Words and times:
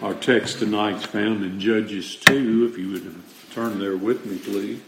Our 0.00 0.14
text 0.14 0.60
tonight's 0.60 1.04
found 1.04 1.42
in 1.42 1.58
Judges 1.58 2.14
2. 2.14 2.70
If 2.70 2.78
you 2.78 2.92
would 2.92 3.14
turn 3.50 3.80
there 3.80 3.96
with 3.96 4.24
me, 4.26 4.38
please. 4.38 4.80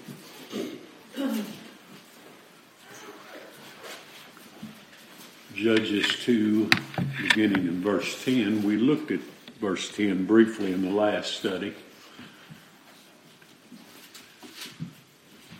Judges 5.52 6.06
2, 6.24 6.70
beginning 7.22 7.66
in 7.66 7.82
verse 7.82 8.24
10. 8.24 8.62
We 8.62 8.76
looked 8.76 9.10
at 9.10 9.18
verse 9.60 9.90
10 9.96 10.26
briefly 10.26 10.72
in 10.72 10.82
the 10.82 10.90
last 10.90 11.32
study. 11.32 11.74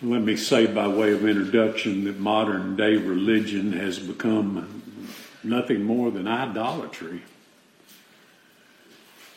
Let 0.01 0.21
me 0.21 0.37
say, 0.37 0.65
by 0.65 0.87
way 0.87 1.11
of 1.11 1.27
introduction, 1.27 2.05
that 2.05 2.17
modern 2.17 2.77
day 2.77 2.95
religion 2.95 3.73
has 3.73 3.99
become 3.99 4.81
nothing 5.43 5.83
more 5.83 6.09
than 6.09 6.25
idolatry. 6.25 7.23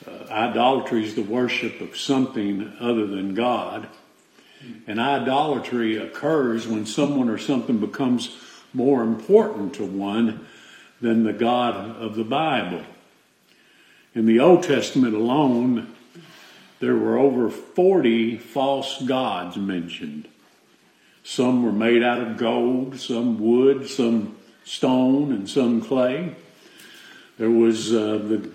Uh, 0.07 0.25
idolatry 0.31 1.05
is 1.05 1.15
the 1.15 1.23
worship 1.23 1.81
of 1.81 1.97
something 1.97 2.73
other 2.81 3.07
than 3.07 3.35
God. 3.35 3.89
And 4.87 5.01
idolatry 5.01 5.97
occurs 5.97 6.67
when 6.67 6.87
someone 6.87 7.29
or 7.29 7.39
something 7.39 7.79
becomes 7.79 8.37
more 8.73 9.03
important 9.03 9.75
to 9.75 9.85
one 9.85 10.47
than 11.01 11.25
the 11.25 11.33
God 11.33 11.75
of 11.97 12.17
the 12.17 12.25
Bible. 12.25 12.83
In 14.15 14.27
the 14.27 14.41
Old 14.41 14.63
Testament 14.63 15.15
alone, 15.15 15.95
there 16.81 16.97
were 16.97 17.19
over 17.19 17.51
40 17.51 18.39
false 18.39 19.03
gods 19.03 19.57
mentioned. 19.57 20.29
Some 21.23 21.65
were 21.65 21.73
made 21.73 22.03
out 22.03 22.21
of 22.21 22.37
gold, 22.37 23.01
some 23.01 23.39
wood, 23.39 23.89
some 23.89 24.37
stone, 24.65 25.33
and 25.33 25.49
some 25.49 25.81
clay. 25.81 26.37
There 27.39 27.51
was 27.51 27.93
uh, 27.93 28.19
the 28.19 28.51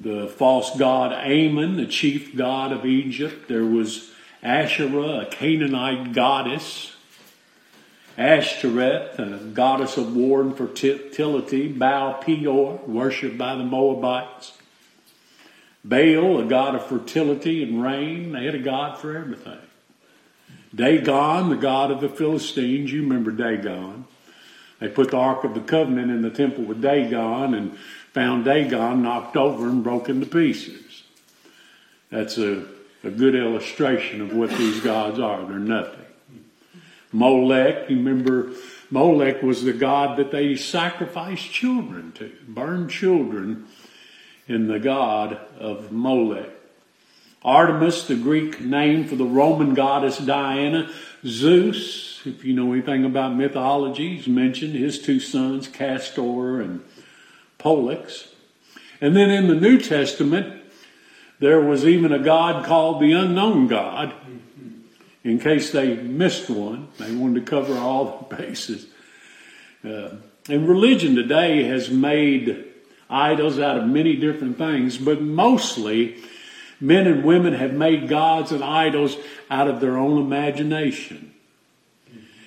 the 0.00 0.28
false 0.28 0.76
god 0.78 1.12
Amon, 1.12 1.76
the 1.76 1.86
chief 1.86 2.36
god 2.36 2.72
of 2.72 2.86
Egypt. 2.86 3.48
There 3.48 3.64
was 3.64 4.10
Asherah, 4.42 5.20
a 5.20 5.26
Canaanite 5.26 6.12
goddess. 6.12 6.92
Ashtoreth, 8.16 9.18
a 9.20 9.38
goddess 9.54 9.96
of 9.96 10.14
war 10.14 10.40
and 10.40 10.56
fertility. 10.56 11.68
Baal 11.68 12.14
Peor, 12.14 12.80
worshipped 12.86 13.38
by 13.38 13.54
the 13.54 13.64
Moabites. 13.64 14.58
Baal, 15.84 16.40
a 16.40 16.44
god 16.44 16.74
of 16.74 16.86
fertility 16.86 17.62
and 17.62 17.82
rain. 17.82 18.32
They 18.32 18.44
had 18.44 18.56
a 18.56 18.60
god 18.60 18.98
for 18.98 19.16
everything. 19.16 19.60
Dagon, 20.74 21.48
the 21.48 21.56
god 21.56 21.92
of 21.92 22.00
the 22.00 22.08
Philistines. 22.08 22.92
You 22.92 23.02
remember 23.02 23.30
Dagon. 23.30 24.04
They 24.80 24.88
put 24.88 25.10
the 25.10 25.16
Ark 25.16 25.44
of 25.44 25.54
the 25.54 25.60
Covenant 25.60 26.10
in 26.10 26.22
the 26.22 26.30
temple 26.30 26.64
with 26.64 26.82
Dagon, 26.82 27.54
and 27.54 27.78
found 28.12 28.44
Dagon 28.44 29.02
knocked 29.02 29.36
over 29.36 29.68
and 29.68 29.82
broken 29.82 30.20
to 30.20 30.26
pieces. 30.26 31.02
That's 32.10 32.38
a, 32.38 32.64
a 33.04 33.10
good 33.10 33.34
illustration 33.34 34.20
of 34.20 34.32
what 34.32 34.50
these 34.50 34.80
gods 34.80 35.18
are. 35.18 35.44
They're 35.44 35.58
nothing. 35.58 36.06
Molech, 37.12 37.88
you 37.88 37.96
remember, 37.96 38.52
Molech 38.90 39.42
was 39.42 39.64
the 39.64 39.72
god 39.72 40.18
that 40.18 40.30
they 40.30 40.56
sacrificed 40.56 41.50
children 41.50 42.12
to, 42.12 42.30
burned 42.46 42.90
children 42.90 43.66
in 44.46 44.68
the 44.68 44.78
god 44.78 45.38
of 45.58 45.92
Molech. 45.92 46.50
Artemis, 47.42 48.06
the 48.06 48.16
Greek 48.16 48.60
name 48.60 49.06
for 49.06 49.16
the 49.16 49.24
Roman 49.24 49.74
goddess 49.74 50.18
Diana. 50.18 50.90
Zeus, 51.24 52.20
if 52.26 52.44
you 52.44 52.52
know 52.52 52.72
anything 52.72 53.04
about 53.04 53.36
mythology, 53.36 54.16
he's 54.16 54.26
mentioned 54.26 54.74
his 54.74 54.98
two 54.98 55.20
sons, 55.20 55.68
Castor 55.68 56.60
and 56.60 56.82
Pollux. 57.58 58.28
And 59.00 59.14
then 59.14 59.30
in 59.30 59.48
the 59.48 59.54
New 59.54 59.78
Testament, 59.78 60.62
there 61.40 61.60
was 61.60 61.84
even 61.84 62.12
a 62.12 62.18
God 62.18 62.64
called 62.64 63.00
the 63.00 63.12
unknown 63.12 63.68
God. 63.68 64.12
In 65.24 65.38
case 65.38 65.70
they 65.70 65.94
missed 65.94 66.48
one, 66.48 66.88
they 66.98 67.14
wanted 67.14 67.44
to 67.44 67.50
cover 67.50 67.74
all 67.74 68.26
the 68.28 68.36
bases. 68.36 68.86
Uh, 69.84 70.10
and 70.48 70.68
religion 70.68 71.14
today 71.14 71.64
has 71.64 71.90
made 71.90 72.64
idols 73.10 73.58
out 73.58 73.78
of 73.78 73.86
many 73.86 74.16
different 74.16 74.58
things, 74.58 74.98
but 74.98 75.20
mostly 75.20 76.16
men 76.80 77.06
and 77.06 77.24
women 77.24 77.52
have 77.54 77.72
made 77.72 78.08
gods 78.08 78.52
and 78.52 78.62
idols 78.62 79.16
out 79.50 79.68
of 79.68 79.80
their 79.80 79.96
own 79.96 80.20
imagination. 80.20 81.34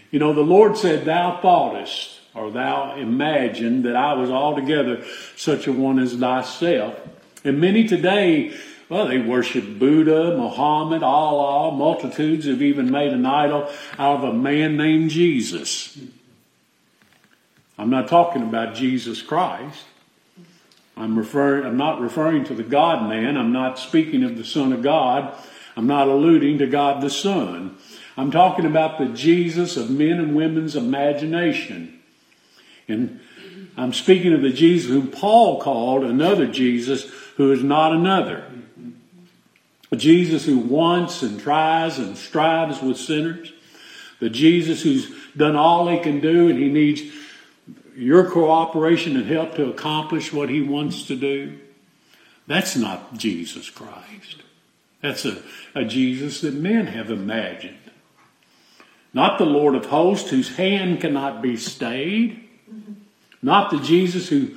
You 0.09 0.19
know, 0.19 0.33
the 0.33 0.41
Lord 0.41 0.77
said, 0.77 1.05
Thou 1.05 1.39
thoughtest 1.41 2.20
or 2.33 2.51
thou 2.51 2.95
imagined 2.95 3.85
that 3.85 3.95
I 3.95 4.13
was 4.13 4.29
altogether 4.29 5.03
such 5.35 5.67
a 5.67 5.71
one 5.71 5.99
as 5.99 6.13
thyself. 6.13 6.99
And 7.43 7.59
many 7.59 7.87
today, 7.87 8.55
well, 8.89 9.07
they 9.07 9.17
worship 9.17 9.79
Buddha, 9.79 10.37
Muhammad, 10.37 11.03
Allah, 11.03 11.75
multitudes 11.75 12.45
have 12.45 12.61
even 12.61 12.91
made 12.91 13.13
an 13.13 13.25
idol 13.25 13.69
out 13.97 14.17
of 14.17 14.23
a 14.23 14.33
man 14.33 14.77
named 14.77 15.09
Jesus. 15.09 15.97
I'm 17.77 17.89
not 17.89 18.07
talking 18.07 18.43
about 18.43 18.75
Jesus 18.75 19.21
Christ. 19.21 19.85
I'm 20.95 21.17
referring, 21.17 21.65
I'm 21.65 21.77
not 21.77 21.99
referring 21.99 22.43
to 22.45 22.53
the 22.53 22.63
God 22.63 23.09
man. 23.09 23.37
I'm 23.37 23.51
not 23.51 23.79
speaking 23.79 24.23
of 24.23 24.37
the 24.37 24.45
Son 24.45 24.71
of 24.71 24.83
God. 24.83 25.35
I'm 25.75 25.87
not 25.87 26.07
alluding 26.07 26.59
to 26.59 26.67
God 26.67 27.01
the 27.01 27.09
Son. 27.09 27.77
I'm 28.17 28.29
talking 28.29 28.65
about 28.65 28.99
the 28.99 29.07
Jesus 29.07 29.77
of 29.77 29.89
men 29.89 30.19
and 30.19 30.35
women's 30.35 30.75
imagination. 30.75 32.00
And 32.87 33.19
I'm 33.77 33.93
speaking 33.93 34.33
of 34.33 34.41
the 34.41 34.51
Jesus 34.51 34.89
whom 34.89 35.07
Paul 35.07 35.61
called 35.61 36.03
another 36.03 36.47
Jesus 36.47 37.09
who 37.37 37.51
is 37.51 37.63
not 37.63 37.93
another. 37.93 38.45
A 39.91 39.95
Jesus 39.95 40.45
who 40.45 40.57
wants 40.57 41.21
and 41.21 41.39
tries 41.39 41.97
and 41.97 42.17
strives 42.17 42.81
with 42.81 42.97
sinners. 42.97 43.51
The 44.19 44.29
Jesus 44.29 44.83
who's 44.83 45.11
done 45.35 45.55
all 45.55 45.87
he 45.87 45.99
can 45.99 46.19
do 46.19 46.49
and 46.49 46.57
he 46.57 46.69
needs 46.69 47.01
your 47.95 48.29
cooperation 48.29 49.17
and 49.17 49.25
help 49.25 49.55
to 49.55 49.69
accomplish 49.69 50.31
what 50.31 50.49
he 50.49 50.61
wants 50.61 51.03
to 51.07 51.15
do. 51.15 51.59
That's 52.47 52.75
not 52.75 53.17
Jesus 53.17 53.69
Christ. 53.69 54.43
That's 55.01 55.25
a, 55.25 55.41
a 55.73 55.83
Jesus 55.83 56.41
that 56.41 56.53
men 56.53 56.87
have 56.87 57.09
imagined. 57.09 57.77
Not 59.13 59.37
the 59.37 59.45
Lord 59.45 59.75
of 59.75 59.87
hosts 59.87 60.29
whose 60.29 60.55
hand 60.55 61.01
cannot 61.01 61.41
be 61.41 61.57
stayed 61.57 62.47
not 63.41 63.71
the 63.71 63.79
Jesus 63.79 64.29
who 64.29 64.47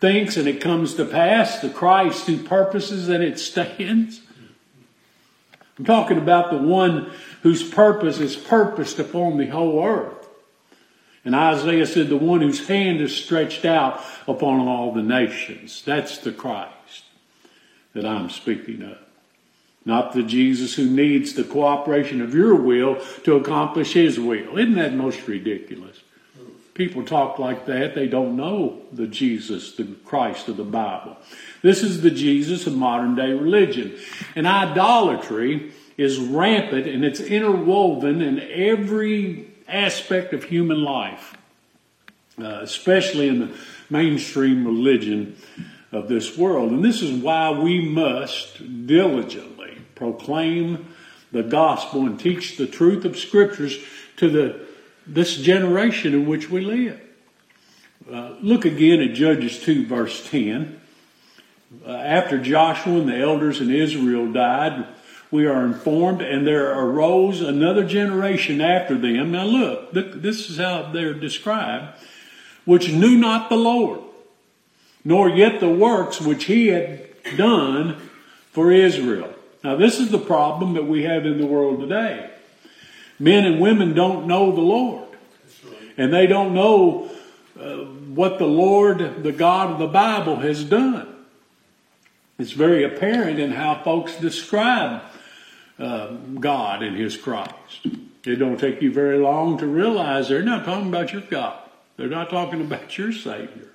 thinks 0.00 0.36
and 0.36 0.48
it 0.48 0.60
comes 0.60 0.94
to 0.94 1.04
pass, 1.04 1.60
the 1.60 1.70
Christ 1.70 2.26
who 2.26 2.42
purposes 2.42 3.08
and 3.08 3.22
it 3.22 3.38
stands. 3.38 4.20
I'm 5.78 5.84
talking 5.84 6.18
about 6.18 6.50
the 6.50 6.58
one 6.58 7.12
whose 7.42 7.68
purpose 7.68 8.18
is 8.18 8.36
purposed 8.36 8.98
upon 8.98 9.38
the 9.38 9.46
whole 9.46 9.84
earth. 9.84 10.28
And 11.24 11.36
Isaiah 11.36 11.86
said, 11.86 12.08
the 12.08 12.16
one 12.16 12.40
whose 12.40 12.66
hand 12.66 13.00
is 13.00 13.14
stretched 13.14 13.64
out 13.64 14.02
upon 14.26 14.66
all 14.66 14.92
the 14.92 15.02
nations. 15.02 15.82
That's 15.84 16.18
the 16.18 16.32
Christ 16.32 17.04
that 17.94 18.04
I'm 18.04 18.28
speaking 18.28 18.82
of. 18.82 18.98
Not 19.84 20.12
the 20.12 20.22
Jesus 20.22 20.74
who 20.74 20.86
needs 20.86 21.34
the 21.34 21.44
cooperation 21.44 22.20
of 22.20 22.34
your 22.34 22.54
will 22.54 23.00
to 23.24 23.36
accomplish 23.36 23.92
his 23.92 24.18
will. 24.18 24.58
Isn't 24.58 24.74
that 24.74 24.94
most 24.94 25.26
ridiculous? 25.26 26.00
People 26.74 27.04
talk 27.04 27.38
like 27.38 27.66
that, 27.66 27.94
they 27.94 28.06
don't 28.06 28.36
know 28.36 28.82
the 28.92 29.06
Jesus, 29.06 29.72
the 29.76 29.84
Christ 30.04 30.48
of 30.48 30.56
the 30.56 30.64
Bible. 30.64 31.16
This 31.60 31.82
is 31.82 32.00
the 32.00 32.10
Jesus 32.10 32.66
of 32.66 32.74
modern 32.74 33.14
day 33.14 33.32
religion. 33.32 33.98
And 34.34 34.46
idolatry 34.46 35.72
is 35.96 36.18
rampant 36.18 36.86
and 36.86 37.04
it's 37.04 37.20
interwoven 37.20 38.22
in 38.22 38.40
every 38.40 39.50
aspect 39.68 40.32
of 40.32 40.44
human 40.44 40.82
life, 40.82 41.36
uh, 42.38 42.60
especially 42.62 43.28
in 43.28 43.40
the 43.40 43.56
mainstream 43.90 44.66
religion 44.66 45.36
of 45.92 46.08
this 46.08 46.38
world. 46.38 46.72
And 46.72 46.84
this 46.84 47.02
is 47.02 47.22
why 47.22 47.50
we 47.50 47.80
must 47.80 48.86
diligently 48.86 49.76
proclaim 49.94 50.86
the 51.30 51.42
gospel 51.42 52.06
and 52.06 52.18
teach 52.18 52.56
the 52.56 52.66
truth 52.66 53.04
of 53.04 53.18
scriptures 53.18 53.78
to 54.16 54.28
the 54.28 54.66
this 55.06 55.36
generation 55.36 56.14
in 56.14 56.26
which 56.26 56.50
we 56.50 56.60
live. 56.60 57.00
Uh, 58.10 58.34
look 58.40 58.64
again 58.64 59.00
at 59.00 59.14
Judges 59.14 59.60
2, 59.60 59.86
verse 59.86 60.28
10. 60.28 60.80
Uh, 61.86 61.90
after 61.90 62.38
Joshua 62.38 62.98
and 62.98 63.08
the 63.08 63.18
elders 63.18 63.60
in 63.60 63.70
Israel 63.70 64.30
died, 64.32 64.86
we 65.30 65.46
are 65.46 65.64
informed, 65.64 66.20
and 66.20 66.46
there 66.46 66.78
arose 66.78 67.40
another 67.40 67.84
generation 67.86 68.60
after 68.60 68.98
them. 68.98 69.32
Now, 69.32 69.44
look, 69.44 69.92
this 69.92 70.50
is 70.50 70.58
how 70.58 70.90
they're 70.92 71.14
described, 71.14 71.98
which 72.66 72.92
knew 72.92 73.16
not 73.16 73.48
the 73.48 73.56
Lord, 73.56 74.00
nor 75.04 75.30
yet 75.30 75.60
the 75.60 75.70
works 75.70 76.20
which 76.20 76.44
he 76.44 76.66
had 76.66 77.08
done 77.36 77.96
for 78.50 78.70
Israel. 78.70 79.32
Now, 79.64 79.76
this 79.76 79.98
is 79.98 80.10
the 80.10 80.18
problem 80.18 80.74
that 80.74 80.86
we 80.86 81.04
have 81.04 81.24
in 81.24 81.38
the 81.38 81.46
world 81.46 81.80
today. 81.80 82.31
Men 83.22 83.44
and 83.44 83.60
women 83.60 83.94
don't 83.94 84.26
know 84.26 84.50
the 84.50 84.60
Lord. 84.60 85.06
And 85.96 86.12
they 86.12 86.26
don't 86.26 86.54
know 86.54 87.08
uh, 87.56 87.76
what 88.16 88.40
the 88.40 88.46
Lord, 88.46 89.22
the 89.22 89.30
God 89.30 89.70
of 89.70 89.78
the 89.78 89.86
Bible, 89.86 90.36
has 90.36 90.64
done. 90.64 91.06
It's 92.40 92.50
very 92.50 92.82
apparent 92.82 93.38
in 93.38 93.52
how 93.52 93.80
folks 93.84 94.16
describe 94.16 95.02
uh, 95.78 96.08
God 96.40 96.82
and 96.82 96.96
His 96.96 97.16
Christ. 97.16 97.86
It 98.24 98.36
don't 98.36 98.58
take 98.58 98.82
you 98.82 98.90
very 98.92 99.18
long 99.18 99.56
to 99.58 99.68
realize 99.68 100.28
they're 100.28 100.42
not 100.42 100.64
talking 100.64 100.88
about 100.88 101.12
your 101.12 101.22
God. 101.22 101.62
They're 101.96 102.08
not 102.08 102.28
talking 102.28 102.60
about 102.60 102.98
your 102.98 103.12
Savior. 103.12 103.68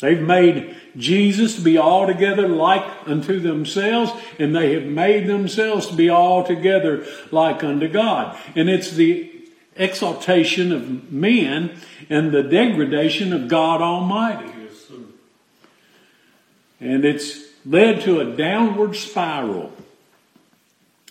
They've 0.00 0.20
made 0.20 0.76
Jesus 0.96 1.56
to 1.56 1.60
be 1.60 1.76
altogether 1.76 2.46
like 2.46 2.84
unto 3.06 3.40
themselves, 3.40 4.12
and 4.38 4.54
they 4.54 4.74
have 4.74 4.84
made 4.84 5.26
themselves 5.26 5.88
to 5.88 5.94
be 5.94 6.08
altogether 6.08 7.04
like 7.32 7.64
unto 7.64 7.88
God. 7.88 8.38
And 8.54 8.70
it's 8.70 8.92
the 8.92 9.32
exaltation 9.74 10.72
of 10.72 11.10
men 11.12 11.76
and 12.08 12.32
the 12.32 12.42
degradation 12.42 13.32
of 13.32 13.48
God 13.48 13.80
Almighty. 13.80 14.52
and 16.80 17.04
it's 17.04 17.40
led 17.66 18.02
to 18.02 18.20
a 18.20 18.36
downward 18.36 18.94
spiral, 18.94 19.72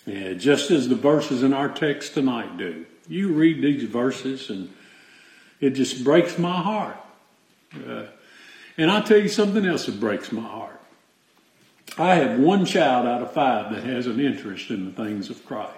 yeah, 0.06 0.32
just 0.32 0.70
as 0.70 0.88
the 0.88 0.94
verses 0.94 1.42
in 1.42 1.52
our 1.52 1.68
text 1.68 2.14
tonight 2.14 2.56
do. 2.56 2.86
You 3.06 3.28
read 3.34 3.62
these 3.62 3.84
verses, 3.84 4.48
and 4.48 4.72
it 5.60 5.70
just 5.70 6.02
breaks 6.02 6.38
my 6.38 6.62
heart. 6.62 6.96
Uh, 7.74 8.04
and 8.78 8.90
I'll 8.90 9.02
tell 9.02 9.18
you 9.18 9.28
something 9.28 9.66
else 9.66 9.86
that 9.86 10.00
breaks 10.00 10.30
my 10.30 10.40
heart. 10.40 10.80
I 11.98 12.14
have 12.14 12.38
one 12.38 12.64
child 12.64 13.06
out 13.06 13.22
of 13.22 13.32
five 13.32 13.74
that 13.74 13.82
has 13.82 14.06
an 14.06 14.20
interest 14.20 14.70
in 14.70 14.84
the 14.84 14.92
things 14.92 15.30
of 15.30 15.44
Christ. 15.44 15.74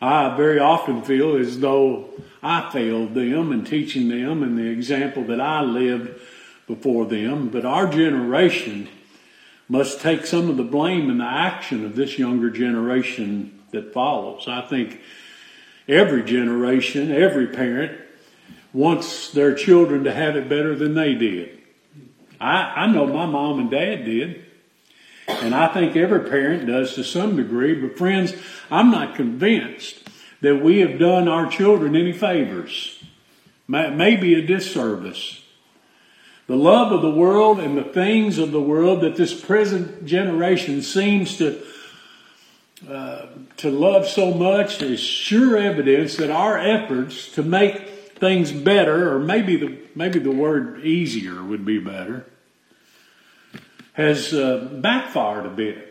I 0.00 0.36
very 0.36 0.58
often 0.58 1.02
feel 1.02 1.36
as 1.36 1.60
though 1.60 2.10
I 2.42 2.70
failed 2.70 3.14
them 3.14 3.52
in 3.52 3.64
teaching 3.64 4.08
them 4.08 4.42
and 4.42 4.58
the 4.58 4.66
example 4.66 5.24
that 5.24 5.40
I 5.40 5.62
lived 5.62 6.20
before 6.66 7.06
them, 7.06 7.48
but 7.48 7.64
our 7.64 7.86
generation 7.86 8.88
must 9.68 10.00
take 10.00 10.26
some 10.26 10.50
of 10.50 10.56
the 10.56 10.64
blame 10.64 11.08
and 11.08 11.20
the 11.20 11.24
action 11.24 11.84
of 11.84 11.96
this 11.96 12.18
younger 12.18 12.50
generation 12.50 13.58
that 13.70 13.94
follows. 13.94 14.48
I 14.48 14.60
think 14.62 15.00
every 15.88 16.24
generation, 16.24 17.10
every 17.10 17.46
parent 17.46 17.98
wants 18.72 19.30
their 19.30 19.54
children 19.54 20.04
to 20.04 20.12
have 20.12 20.36
it 20.36 20.48
better 20.48 20.74
than 20.74 20.94
they 20.94 21.14
did. 21.14 21.58
I, 22.40 22.84
I 22.84 22.86
know 22.86 23.06
my 23.06 23.26
mom 23.26 23.60
and 23.60 23.70
dad 23.70 24.04
did. 24.04 24.44
And 25.28 25.54
I 25.54 25.72
think 25.72 25.96
every 25.96 26.28
parent 26.28 26.66
does 26.66 26.94
to 26.94 27.04
some 27.04 27.36
degree. 27.36 27.74
But 27.74 27.96
friends, 27.96 28.34
I'm 28.70 28.90
not 28.90 29.14
convinced 29.14 30.08
that 30.40 30.62
we 30.62 30.80
have 30.80 30.98
done 30.98 31.28
our 31.28 31.46
children 31.48 31.94
any 31.94 32.12
favors. 32.12 33.02
Maybe 33.68 34.34
a 34.34 34.44
disservice. 34.44 35.42
The 36.48 36.56
love 36.56 36.92
of 36.92 37.02
the 37.02 37.10
world 37.10 37.60
and 37.60 37.78
the 37.78 37.84
things 37.84 38.38
of 38.38 38.50
the 38.50 38.60
world 38.60 39.02
that 39.02 39.16
this 39.16 39.38
present 39.38 40.04
generation 40.04 40.82
seems 40.82 41.38
to 41.38 41.62
uh, 42.88 43.26
to 43.58 43.70
love 43.70 44.08
so 44.08 44.34
much 44.34 44.82
is 44.82 44.98
sure 44.98 45.56
evidence 45.56 46.16
that 46.16 46.30
our 46.30 46.58
efforts 46.58 47.30
to 47.30 47.40
make 47.40 47.91
things 48.22 48.52
better, 48.52 49.12
or 49.12 49.18
maybe 49.18 49.56
the 49.56 49.76
maybe 49.96 50.20
the 50.20 50.30
word 50.30 50.84
easier 50.84 51.42
would 51.42 51.64
be 51.64 51.80
better, 51.80 52.24
has 53.94 54.32
uh, 54.32 54.68
backfired 54.80 55.44
a 55.44 55.50
bit. 55.50 55.88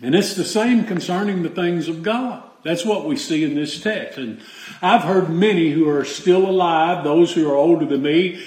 And 0.00 0.14
it's 0.14 0.32
the 0.32 0.46
same 0.46 0.86
concerning 0.86 1.42
the 1.42 1.50
things 1.50 1.88
of 1.88 2.02
God. 2.02 2.42
That's 2.62 2.86
what 2.86 3.04
we 3.04 3.18
see 3.18 3.44
in 3.44 3.54
this 3.54 3.82
text. 3.82 4.16
And 4.16 4.40
I've 4.80 5.02
heard 5.02 5.28
many 5.28 5.72
who 5.72 5.90
are 5.90 6.06
still 6.06 6.48
alive, 6.48 7.04
those 7.04 7.34
who 7.34 7.50
are 7.50 7.54
older 7.54 7.84
than 7.84 8.00
me, 8.00 8.42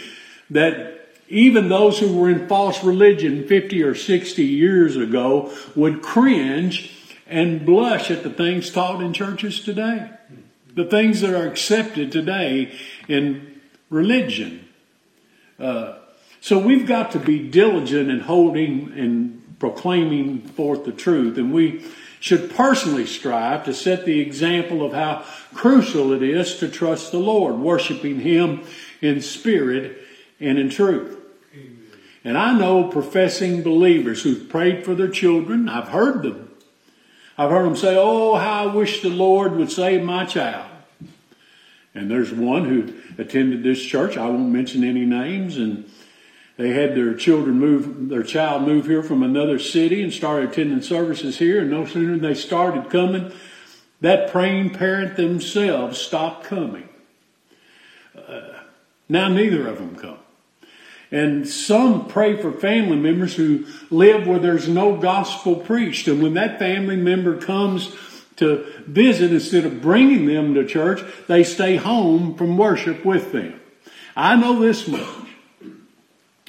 that 0.49 1.09
even 1.29 1.69
those 1.69 1.99
who 1.99 2.17
were 2.17 2.29
in 2.29 2.47
false 2.47 2.83
religion 2.83 3.47
50 3.47 3.83
or 3.83 3.93
60 3.93 4.43
years 4.43 4.97
ago 4.97 5.53
would 5.75 6.01
cringe 6.01 6.91
and 7.27 7.67
blush 7.67 8.09
at 8.09 8.23
the 8.23 8.31
things 8.31 8.71
taught 8.71 8.99
in 8.99 9.13
churches 9.13 9.59
today 9.59 10.09
the 10.73 10.85
things 10.85 11.21
that 11.21 11.33
are 11.33 11.47
accepted 11.47 12.11
today 12.11 12.77
in 13.07 13.61
religion. 13.89 14.67
Uh, 15.59 15.97
so 16.41 16.57
we've 16.59 16.87
got 16.87 17.11
to 17.11 17.19
be 17.19 17.47
diligent 17.47 18.09
in 18.09 18.21
holding 18.21 18.91
and 18.97 19.55
proclaiming 19.59 20.41
forth 20.41 20.83
the 20.83 20.91
truth, 20.91 21.37
and 21.37 21.53
we 21.53 21.85
should 22.19 22.49
personally 22.51 23.05
strive 23.05 23.65
to 23.65 23.73
set 23.73 24.05
the 24.05 24.19
example 24.19 24.85
of 24.85 24.93
how 24.93 25.25
crucial 25.53 26.11
it 26.13 26.23
is 26.23 26.57
to 26.57 26.69
trust 26.69 27.11
the 27.11 27.19
Lord, 27.19 27.55
worshiping 27.55 28.19
Him 28.19 28.63
in 29.01 29.21
spirit 29.21 30.01
and 30.39 30.57
in 30.57 30.69
truth. 30.69 31.19
And 32.23 32.37
I 32.37 32.57
know 32.57 32.85
professing 32.87 33.63
believers 33.63 34.23
who've 34.23 34.47
prayed 34.47 34.85
for 34.85 34.95
their 34.95 35.09
children. 35.09 35.67
I've 35.67 35.89
heard 35.89 36.23
them 36.23 36.52
I've 37.37 37.49
heard 37.49 37.65
them 37.65 37.75
say, 37.75 37.95
Oh, 37.97 38.35
how 38.35 38.69
I 38.69 38.73
wish 38.73 39.01
the 39.01 39.09
Lord 39.09 39.55
would 39.55 39.71
save 39.71 40.03
my 40.03 40.25
child. 40.25 40.69
And 41.95 42.09
there's 42.09 42.31
one 42.31 42.65
who 42.65 42.93
attended 43.21 43.63
this 43.63 43.81
church. 43.81 44.17
I 44.17 44.27
won't 44.27 44.49
mention 44.49 44.83
any 44.83 45.05
names. 45.05 45.57
And 45.57 45.89
they 46.57 46.69
had 46.69 46.95
their 46.95 47.13
children 47.13 47.59
move, 47.59 48.09
their 48.09 48.23
child 48.23 48.63
move 48.63 48.85
here 48.85 49.03
from 49.03 49.23
another 49.23 49.59
city 49.59 50.03
and 50.03 50.11
started 50.11 50.49
attending 50.49 50.81
services 50.81 51.37
here. 51.37 51.61
And 51.61 51.71
no 51.71 51.85
sooner 51.85 52.11
than 52.11 52.21
they 52.21 52.35
started 52.35 52.89
coming, 52.89 53.31
that 54.01 54.31
praying 54.31 54.71
parent 54.71 55.15
themselves 55.15 55.99
stopped 55.99 56.45
coming. 56.45 56.89
Uh, 58.15 58.59
now 59.09 59.27
neither 59.27 59.67
of 59.67 59.77
them 59.77 59.95
come. 59.95 60.17
And 61.13 61.47
some 61.47 62.07
pray 62.07 62.41
for 62.41 62.51
family 62.51 62.97
members 62.97 63.35
who 63.35 63.67
live 63.91 64.25
where 64.25 64.39
there's 64.39 64.67
no 64.67 64.97
gospel 64.97 65.55
preached. 65.55 66.07
And 66.07 66.23
when 66.23 66.33
that 66.33 66.57
family 66.57 66.95
member 66.95 67.39
comes 67.39 67.95
to 68.37 68.65
visit, 68.87 69.31
instead 69.31 69.63
of 69.63 69.79
bringing 69.79 70.25
them 70.25 70.55
to 70.55 70.65
church, 70.65 71.03
they 71.27 71.43
stay 71.43 71.75
home 71.75 72.33
from 72.33 72.57
worship 72.57 73.05
with 73.05 73.31
them. 73.31 73.61
I 74.15 74.35
know 74.35 74.59
this 74.59 74.87
much. 74.87 75.07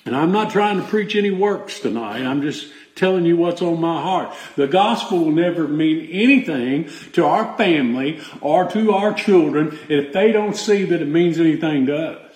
And 0.07 0.17
I'm 0.17 0.33
not 0.33 0.51
trying 0.51 0.81
to 0.81 0.87
preach 0.87 1.15
any 1.15 1.31
works 1.31 1.81
tonight. 1.81 2.25
I'm 2.25 2.41
just 2.41 2.73
telling 2.95 3.27
you 3.27 3.37
what's 3.37 3.61
on 3.61 3.83
my 3.83 4.01
heart. 4.01 4.35
The 4.57 4.67
gospel 4.67 5.27
will 5.27 5.33
never 5.33 5.69
mean 5.69 6.09
anything 6.11 6.89
to 7.13 7.27
our 7.27 7.55
family 7.59 8.19
or 8.41 8.71
to 8.71 8.93
our 8.93 9.13
children 9.13 9.79
if 9.91 10.15
they 10.15 10.33
don't 10.33 10.57
see 10.57 10.85
that 10.85 11.03
it 11.03 11.09
means 11.09 11.39
anything 11.39 11.85
to 11.87 11.97
us. 11.97 12.34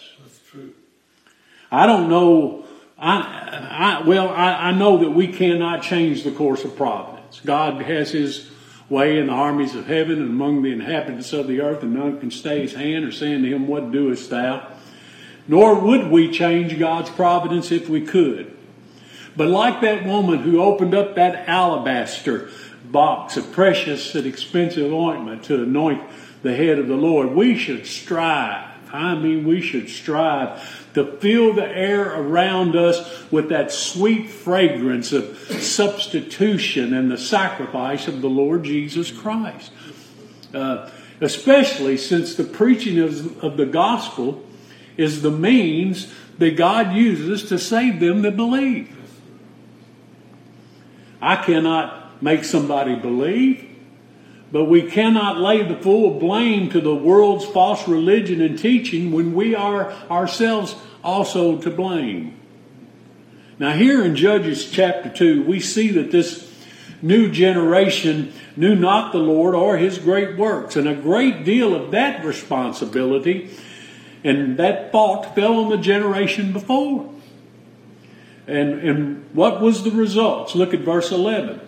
I 1.70 1.86
don't 1.86 2.08
know. 2.08 2.64
I, 2.98 4.00
I 4.02 4.06
well, 4.06 4.28
I, 4.28 4.68
I 4.68 4.72
know 4.72 4.98
that 4.98 5.10
we 5.10 5.28
cannot 5.28 5.82
change 5.82 6.24
the 6.24 6.32
course 6.32 6.64
of 6.64 6.76
providence. 6.76 7.40
God 7.44 7.82
has 7.82 8.10
His 8.10 8.50
way 8.88 9.18
in 9.18 9.26
the 9.26 9.32
armies 9.32 9.74
of 9.74 9.86
heaven 9.86 10.20
and 10.20 10.30
among 10.30 10.62
the 10.62 10.72
inhabitants 10.72 11.32
of 11.32 11.46
the 11.46 11.60
earth, 11.60 11.82
and 11.82 11.94
none 11.94 12.18
can 12.18 12.30
stay 12.30 12.62
His 12.62 12.74
hand 12.74 13.04
or 13.04 13.12
say 13.12 13.34
unto 13.34 13.48
Him, 13.48 13.68
"What 13.68 13.92
doest 13.92 14.30
Thou?" 14.30 14.66
Nor 15.46 15.80
would 15.80 16.10
we 16.10 16.30
change 16.30 16.78
God's 16.78 17.10
providence 17.10 17.72
if 17.72 17.88
we 17.88 18.02
could. 18.02 18.54
But 19.36 19.48
like 19.48 19.80
that 19.82 20.04
woman 20.04 20.40
who 20.40 20.60
opened 20.60 20.94
up 20.94 21.14
that 21.14 21.48
alabaster 21.48 22.50
box 22.84 23.36
of 23.36 23.52
precious 23.52 24.14
and 24.14 24.26
expensive 24.26 24.92
ointment 24.92 25.44
to 25.44 25.62
anoint 25.62 26.02
the 26.42 26.54
head 26.54 26.78
of 26.78 26.88
the 26.88 26.96
Lord, 26.96 27.30
we 27.30 27.56
should 27.56 27.86
strive. 27.86 28.68
I 28.92 29.14
mean, 29.14 29.46
we 29.46 29.60
should 29.60 29.88
strive 29.88 30.92
to 30.94 31.04
fill 31.18 31.54
the 31.54 31.66
air 31.66 32.20
around 32.20 32.76
us 32.76 33.30
with 33.30 33.50
that 33.50 33.70
sweet 33.70 34.30
fragrance 34.30 35.12
of 35.12 35.36
substitution 35.38 36.94
and 36.94 37.10
the 37.10 37.18
sacrifice 37.18 38.08
of 38.08 38.20
the 38.20 38.30
Lord 38.30 38.64
Jesus 38.64 39.10
Christ. 39.10 39.70
Uh, 40.54 40.90
especially 41.20 41.96
since 41.96 42.34
the 42.34 42.44
preaching 42.44 42.98
of, 42.98 43.44
of 43.44 43.56
the 43.56 43.66
gospel 43.66 44.44
is 44.96 45.22
the 45.22 45.30
means 45.30 46.12
that 46.38 46.56
God 46.56 46.94
uses 46.94 47.48
to 47.48 47.58
save 47.58 48.00
them 48.00 48.22
that 48.22 48.36
believe. 48.36 48.94
I 51.20 51.36
cannot 51.36 52.22
make 52.22 52.44
somebody 52.44 52.94
believe. 52.94 53.67
But 54.50 54.64
we 54.64 54.82
cannot 54.82 55.38
lay 55.38 55.62
the 55.62 55.76
full 55.76 56.18
blame 56.18 56.70
to 56.70 56.80
the 56.80 56.94
world's 56.94 57.44
false 57.44 57.86
religion 57.86 58.40
and 58.40 58.58
teaching 58.58 59.12
when 59.12 59.34
we 59.34 59.54
are 59.54 59.92
ourselves 60.10 60.74
also 61.04 61.58
to 61.58 61.70
blame. 61.70 62.38
Now, 63.58 63.72
here 63.72 64.04
in 64.04 64.16
Judges 64.16 64.70
chapter 64.70 65.10
2, 65.10 65.42
we 65.42 65.60
see 65.60 65.90
that 65.90 66.12
this 66.12 66.50
new 67.02 67.30
generation 67.30 68.32
knew 68.56 68.74
not 68.74 69.12
the 69.12 69.18
Lord 69.18 69.54
or 69.54 69.76
his 69.76 69.98
great 69.98 70.38
works, 70.38 70.76
and 70.76 70.88
a 70.88 70.94
great 70.94 71.44
deal 71.44 71.74
of 71.74 71.90
that 71.90 72.24
responsibility 72.24 73.50
and 74.24 74.56
that 74.58 74.90
fault 74.92 75.34
fell 75.34 75.58
on 75.60 75.70
the 75.70 75.76
generation 75.76 76.52
before. 76.52 77.08
And, 78.46 78.80
and 78.80 79.34
what 79.34 79.60
was 79.60 79.84
the 79.84 79.90
results? 79.90 80.54
Look 80.54 80.74
at 80.74 80.80
verse 80.80 81.12
11. 81.12 81.60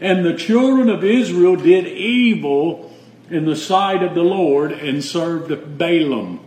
And 0.00 0.24
the 0.24 0.34
children 0.34 0.88
of 0.88 1.04
Israel 1.04 1.56
did 1.56 1.86
evil 1.86 2.92
in 3.28 3.44
the 3.44 3.56
sight 3.56 4.02
of 4.02 4.14
the 4.14 4.22
Lord 4.22 4.72
and 4.72 5.04
served 5.04 5.50
Baalim. 5.50 6.40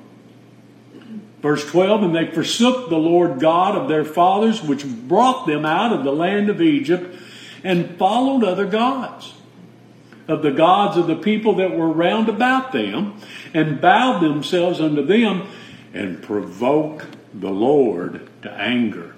Verse 1.41 1.65
12, 1.69 2.03
and 2.03 2.15
they 2.15 2.31
forsook 2.31 2.89
the 2.89 2.97
Lord 2.97 3.39
God 3.39 3.75
of 3.75 3.89
their 3.89 4.05
fathers, 4.05 4.63
which 4.63 4.85
brought 4.85 5.45
them 5.45 5.65
out 5.65 5.91
of 5.91 6.03
the 6.03 6.13
land 6.13 6.49
of 6.49 6.61
Egypt, 6.61 7.19
and 7.63 7.97
followed 7.97 8.43
other 8.43 8.65
gods 8.65 9.33
of 10.27 10.41
the 10.41 10.51
gods 10.51 10.97
of 10.97 11.07
the 11.07 11.15
people 11.15 11.55
that 11.55 11.75
were 11.75 11.89
round 11.89 12.29
about 12.29 12.71
them, 12.71 13.19
and 13.53 13.81
bowed 13.81 14.21
themselves 14.21 14.79
unto 14.79 15.05
them, 15.05 15.45
and 15.93 16.23
provoked 16.23 17.17
the 17.33 17.51
Lord 17.51 18.29
to 18.41 18.51
anger. 18.51 19.15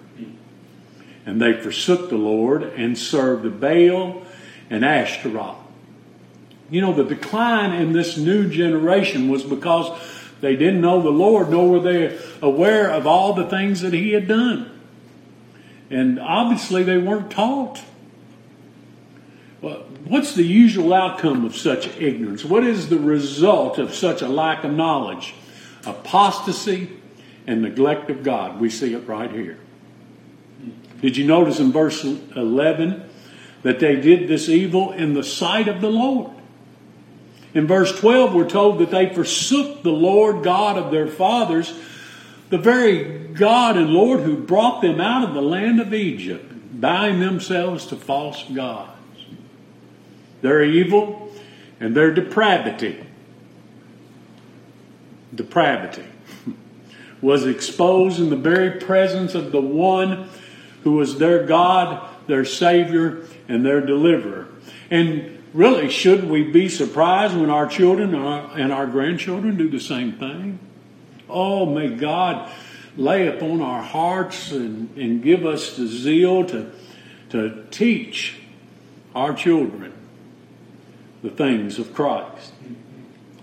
And 1.26 1.42
they 1.42 1.54
forsook 1.54 2.10
the 2.10 2.18
Lord 2.18 2.64
and 2.64 2.98
served 2.98 3.60
Baal 3.60 4.25
and 4.70 4.84
Ashtaroth. 4.84 5.58
You 6.70 6.82
know, 6.82 6.94
the 6.94 7.04
decline 7.04 7.74
in 7.74 7.94
this 7.94 8.18
new 8.18 8.50
generation 8.50 9.30
was 9.30 9.44
because 9.44 10.00
they 10.42 10.56
didn't 10.56 10.82
know 10.82 11.02
the 11.02 11.10
Lord, 11.10 11.50
nor 11.50 11.70
were 11.70 11.80
they 11.80 12.20
aware 12.42 12.90
of 12.90 13.06
all 13.06 13.34
the 13.34 13.48
things 13.48 13.82
that 13.82 13.94
He 13.94 14.14
had 14.14 14.28
done. 14.28 14.72
And 15.90 16.20
obviously, 16.20 16.84
they 16.84 16.98
weren't 16.98 17.32
taught. 17.32 17.84
Well, 19.62 19.86
what's 20.06 20.34
the 20.34 20.44
usual 20.44 20.94
outcome 20.94 21.46
of 21.46 21.56
such 21.56 21.88
ignorance? 21.98 22.44
What 22.44 22.64
is 22.64 22.90
the 22.90 23.00
result 23.00 23.78
of 23.78 23.94
such 23.94 24.22
a 24.22 24.28
lack 24.28 24.64
of 24.64 24.72
knowledge? 24.72 25.36
Apostasy 25.86 26.90
and 27.48 27.62
neglect 27.62 28.10
of 28.10 28.24
God. 28.24 28.60
We 28.60 28.70
see 28.70 28.94
it 28.94 29.08
right 29.08 29.32
here. 29.32 29.60
Did 31.02 31.18
you 31.18 31.26
notice 31.26 31.60
in 31.60 31.72
verse 31.72 32.04
11 32.04 33.10
that 33.66 33.80
they 33.80 33.96
did 33.96 34.28
this 34.28 34.48
evil 34.48 34.92
in 34.92 35.16
the 35.16 35.24
sight 35.24 35.68
of 35.68 35.82
the 35.82 35.90
Lord? 35.90 36.30
In 37.56 37.66
verse 37.66 38.00
12, 38.00 38.36
we're 38.36 38.48
told 38.48 38.78
that 38.78 38.92
they 38.92 39.12
forsook 39.12 39.82
the 39.82 39.90
Lord 39.90 40.44
God 40.44 40.78
of 40.78 40.92
their 40.92 41.08
fathers, 41.08 41.74
the 42.52 42.60
very 42.60 43.28
God 43.30 43.76
and 43.76 43.90
Lord 43.90 44.20
who 44.20 44.38
brought 44.38 44.84
them 44.84 45.02
out 45.02 45.28
of 45.28 45.34
the 45.34 45.42
land 45.42 45.80
of 45.80 45.96
Egypt, 45.96 46.46
bowing 46.80 47.20
themselves 47.20 47.88
to 47.88 47.96
false 47.96 48.44
gods. 48.54 48.92
Their 50.44 50.64
evil 50.64 51.32
and 51.80 51.96
their 51.96 52.14
depravity, 52.14 53.04
depravity, 55.34 56.06
was 57.20 57.48
exposed 57.48 58.20
in 58.20 58.30
the 58.30 58.36
very 58.36 58.80
presence 58.80 59.34
of 59.34 59.52
the 59.52 59.62
one 59.62 60.30
who 60.84 60.92
was 60.92 61.18
their 61.18 61.48
God, 61.48 62.15
their 62.28 62.46
Savior, 62.46 63.26
and 63.48 63.66
their 63.66 63.82
deliverer. 63.82 64.48
And 64.90 65.44
really, 65.54 65.90
should 65.90 66.30
we 66.30 66.44
be 66.44 66.70
surprised 66.70 67.36
when 67.36 67.50
our 67.50 67.68
children 67.68 68.16
and 68.16 68.74
our 68.74 68.88
grandchildren 68.88 69.58
do 69.58 69.70
the 69.70 69.80
same 69.80 70.14
thing? 70.14 70.60
Oh, 71.30 71.66
may 71.66 71.90
God 71.90 72.52
lay 72.98 73.28
upon 73.28 73.62
our 73.62 73.82
hearts 73.82 74.52
and, 74.52 74.96
and 74.98 75.22
give 75.22 75.46
us 75.46 75.76
the 75.76 75.88
zeal 75.88 76.46
to, 76.46 76.72
to 77.30 77.66
teach 77.72 78.40
our 79.14 79.34
children 79.34 79.94
the 81.24 81.30
things 81.30 81.80
of 81.80 81.94
Christ. 81.94 82.54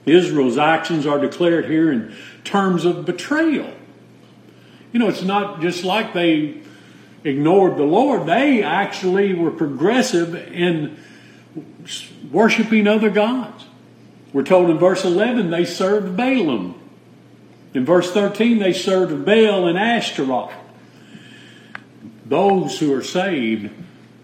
Israel's 0.07 0.59
actions 0.59 1.07
are 1.07 1.19
declared 1.19 1.67
here 1.67 1.93
in 1.93 2.15
terms 2.45 2.85
of 2.85 3.05
betrayal. 3.05 3.73
You 4.93 4.99
know, 4.99 5.09
it's 5.09 5.23
not 5.23 5.61
just 5.61 5.85
like 5.85 6.13
they 6.13 6.62
ignored 7.25 7.77
the 7.77 7.85
Lord, 7.85 8.27
they 8.27 8.63
actually 8.63 9.35
were 9.35 9.51
progressive 9.51 10.35
in 10.35 10.97
worshiping 12.31 12.87
other 12.87 13.11
gods. 13.11 13.67
We're 14.33 14.45
told 14.45 14.71
in 14.71 14.79
verse 14.79 15.05
11 15.05 15.51
they 15.51 15.65
served 15.65 16.17
Baalim. 16.17 16.75
In 17.75 17.85
verse 17.85 18.11
13 18.13 18.59
they 18.59 18.73
served 18.73 19.25
Baal 19.25 19.67
and 19.67 19.79
Ashtaroth. 19.79 20.53
Those 22.25 22.79
who 22.79 22.95
are 22.95 23.03
saved 23.03 23.71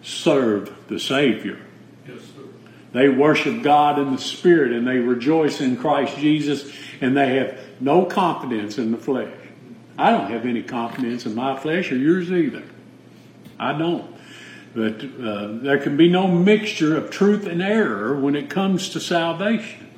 serve 0.03 0.73
the 0.89 0.99
Savior. 0.99 1.59
Yes, 2.07 2.21
sir. 2.23 2.43
they 2.93 3.09
worship 3.09 3.63
God 3.63 3.99
in 3.99 4.13
the 4.13 4.21
Spirit 4.21 4.73
and 4.73 4.87
they 4.87 4.99
rejoice 4.99 5.61
in 5.61 5.77
Christ 5.77 6.17
Jesus 6.17 6.73
and 7.01 7.17
they 7.17 7.37
have 7.37 7.59
no 7.81 8.07
confidence 8.07 8.79
in 8.79 8.93
the 8.93 8.99
flesh. 8.99 9.35
I 9.99 10.11
don't 10.11 10.31
have 10.31 10.47
any 10.47 10.63
confidence 10.63 11.27
in 11.27 11.35
my 11.35 11.59
flesh 11.59 11.93
or 11.93 11.97
yours 11.97 12.31
either. 12.31 12.63
I 13.59 13.77
don't. 13.77 14.15
But 14.75 15.05
uh, 15.05 15.49
there 15.63 15.79
can 15.79 15.97
be 15.97 16.09
no 16.09 16.29
mixture 16.29 16.97
of 16.97 17.11
truth 17.11 17.47
and 17.47 17.63
error 17.63 18.19
when 18.19 18.37
it 18.37 18.51
comes 18.51 18.89
to 18.91 19.01
salvation. 19.01 19.89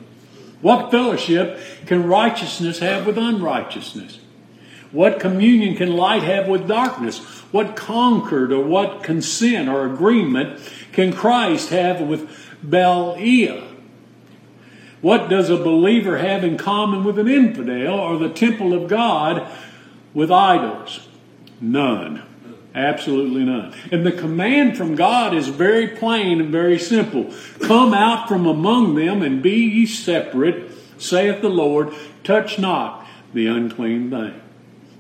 What 0.61 0.91
fellowship 0.91 1.59
can 1.87 2.07
righteousness 2.07 2.79
have 2.81 3.07
with 3.07 3.19
unrighteousness? 3.19 4.21
What 4.93 5.21
communion 5.21 5.77
can 5.77 5.97
light 5.97 6.23
have 6.23 6.49
with 6.49 6.67
darkness? 6.67 7.19
What 7.53 7.77
concord 7.77 8.53
or 8.53 8.65
what 8.65 9.03
consent 9.03 9.69
or 9.69 9.87
agreement 9.87 10.61
can 10.93 11.13
Christ 11.13 11.71
have 11.71 12.01
with 12.01 12.29
Belial? 12.69 13.67
What 15.01 15.31
does 15.31 15.49
a 15.49 15.57
believer 15.57 16.19
have 16.19 16.45
in 16.45 16.59
common 16.59 17.05
with 17.05 17.19
an 17.19 17.29
infidel 17.29 17.99
or 17.99 18.19
the 18.19 18.29
temple 18.29 18.75
of 18.75 18.89
God 18.89 19.51
with 20.13 20.31
idols? 20.31 21.09
None. 21.61 22.23
Absolutely 22.75 23.45
none. 23.45 23.75
And 23.91 24.07
the 24.07 24.13
command 24.13 24.77
from 24.77 24.95
God 24.95 25.35
is 25.35 25.49
very 25.49 25.89
plain 25.89 26.41
and 26.41 26.51
very 26.51 26.79
simple. 26.79 27.33
Come 27.61 27.93
out 27.93 28.29
from 28.29 28.47
among 28.47 28.95
them 28.95 29.23
and 29.23 29.43
be 29.43 29.65
ye 29.65 29.87
separate, 29.87 30.71
saith 30.97 31.43
the 31.43 31.49
Lord, 31.49 31.93
touch 32.23 32.59
not 32.59 33.07
the 33.35 33.47
unclean 33.47 34.11
thing. 34.11 34.41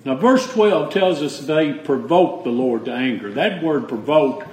Now, 0.04 0.16
verse 0.16 0.50
12 0.52 0.92
tells 0.92 1.22
us 1.22 1.40
they 1.40 1.72
provoked 1.72 2.44
the 2.44 2.50
Lord 2.50 2.86
to 2.86 2.92
anger. 2.92 3.30
That 3.32 3.62
word 3.62 3.88
provoked, 3.88 4.48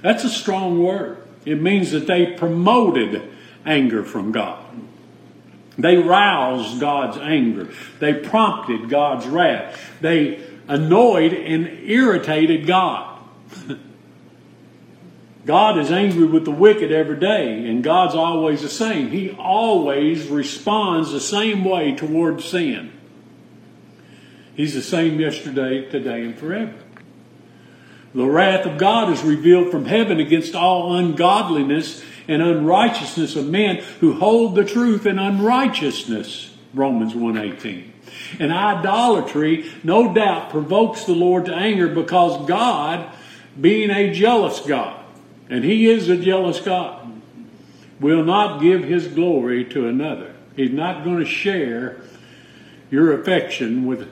that's 0.00 0.24
a 0.24 0.30
strong 0.30 0.82
word. 0.82 1.18
It 1.44 1.60
means 1.60 1.90
that 1.90 2.06
they 2.06 2.26
promoted 2.26 3.28
anger 3.66 4.04
from 4.04 4.32
God. 4.32 4.64
They 5.76 5.96
roused 5.96 6.80
God's 6.80 7.18
anger. 7.18 7.70
They 7.98 8.14
prompted 8.14 8.88
God's 8.88 9.26
wrath. 9.26 9.80
They 10.00 10.40
annoyed 10.68 11.32
and 11.32 11.66
irritated 11.88 12.66
God. 12.66 13.18
God 15.44 15.76
is 15.78 15.90
angry 15.90 16.26
with 16.26 16.44
the 16.44 16.52
wicked 16.52 16.92
every 16.92 17.18
day, 17.18 17.66
and 17.68 17.82
God's 17.82 18.14
always 18.14 18.62
the 18.62 18.68
same. 18.68 19.10
He 19.10 19.30
always 19.32 20.28
responds 20.28 21.10
the 21.10 21.20
same 21.20 21.64
way 21.64 21.96
toward 21.96 22.40
sin. 22.42 22.92
He's 24.54 24.74
the 24.74 24.82
same 24.82 25.18
yesterday, 25.18 25.88
today, 25.90 26.22
and 26.24 26.38
forever. 26.38 26.74
The 28.14 28.26
wrath 28.26 28.66
of 28.66 28.78
God 28.78 29.10
is 29.10 29.22
revealed 29.22 29.70
from 29.70 29.86
heaven 29.86 30.20
against 30.20 30.54
all 30.54 30.94
ungodliness 30.94 32.04
and 32.28 32.42
unrighteousness 32.42 33.34
of 33.34 33.46
men 33.46 33.82
who 34.00 34.12
hold 34.12 34.54
the 34.54 34.64
truth 34.64 35.06
in 35.06 35.18
unrighteousness. 35.18 36.51
Romans 36.74 37.14
118. 37.14 37.92
And 38.38 38.52
idolatry, 38.52 39.70
no 39.82 40.12
doubt, 40.12 40.50
provokes 40.50 41.04
the 41.04 41.14
Lord 41.14 41.46
to 41.46 41.54
anger 41.54 41.88
because 41.88 42.46
God, 42.48 43.10
being 43.60 43.90
a 43.90 44.12
jealous 44.12 44.60
God, 44.60 45.04
and 45.48 45.64
He 45.64 45.86
is 45.86 46.08
a 46.08 46.16
jealous 46.16 46.60
God, 46.60 47.20
will 48.00 48.24
not 48.24 48.60
give 48.60 48.84
His 48.84 49.06
glory 49.08 49.64
to 49.66 49.86
another. 49.86 50.34
He's 50.56 50.72
not 50.72 51.04
going 51.04 51.18
to 51.18 51.26
share 51.26 52.00
your 52.90 53.20
affection 53.20 53.86
with 53.86 54.08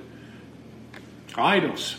idols. 1.35 1.97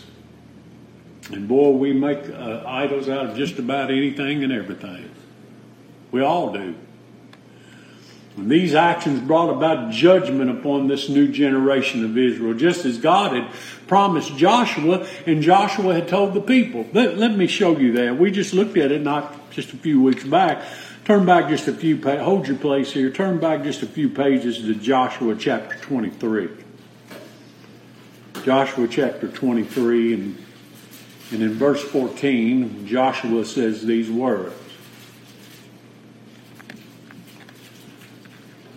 And 1.31 1.47
boy, 1.47 1.71
we 1.71 1.93
make 1.93 2.27
uh, 2.29 2.63
idols 2.65 3.07
out 3.07 3.27
of 3.27 3.37
just 3.37 3.59
about 3.59 3.91
anything 3.91 4.43
and 4.43 4.51
everything. 4.51 5.09
We 6.11 6.21
all 6.21 6.51
do. 6.51 6.75
And 8.37 8.49
these 8.49 8.73
actions 8.73 9.19
brought 9.19 9.49
about 9.49 9.91
judgment 9.91 10.49
upon 10.49 10.87
this 10.87 11.09
new 11.09 11.27
generation 11.27 12.05
of 12.05 12.17
Israel, 12.17 12.53
just 12.53 12.85
as 12.85 12.97
God 12.97 13.33
had 13.33 13.51
promised 13.87 14.37
Joshua, 14.37 15.05
and 15.25 15.41
Joshua 15.41 15.93
had 15.93 16.07
told 16.07 16.33
the 16.33 16.41
people. 16.41 16.87
Let, 16.93 17.17
let 17.17 17.35
me 17.35 17.47
show 17.47 17.77
you 17.77 17.91
that. 17.93 18.17
We 18.17 18.31
just 18.31 18.53
looked 18.53 18.77
at 18.77 18.91
it 18.91 19.01
not 19.01 19.51
just 19.51 19.73
a 19.73 19.77
few 19.77 20.01
weeks 20.01 20.23
back. 20.23 20.63
Turn 21.03 21.25
back 21.25 21.49
just 21.49 21.67
a 21.67 21.73
few 21.73 21.97
pages. 21.97 22.21
Hold 22.21 22.47
your 22.47 22.57
place 22.57 22.93
here. 22.93 23.09
Turn 23.09 23.39
back 23.39 23.63
just 23.63 23.81
a 23.81 23.87
few 23.87 24.09
pages 24.09 24.59
to 24.59 24.75
Joshua 24.75 25.35
chapter 25.35 25.75
23. 25.77 26.49
Joshua 28.45 28.87
chapter 28.87 29.27
23, 29.27 30.13
and, 30.13 30.45
and 31.31 31.43
in 31.43 31.53
verse 31.53 31.83
14, 31.83 32.87
Joshua 32.87 33.45
says 33.45 33.85
these 33.85 34.09
words. 34.09 34.55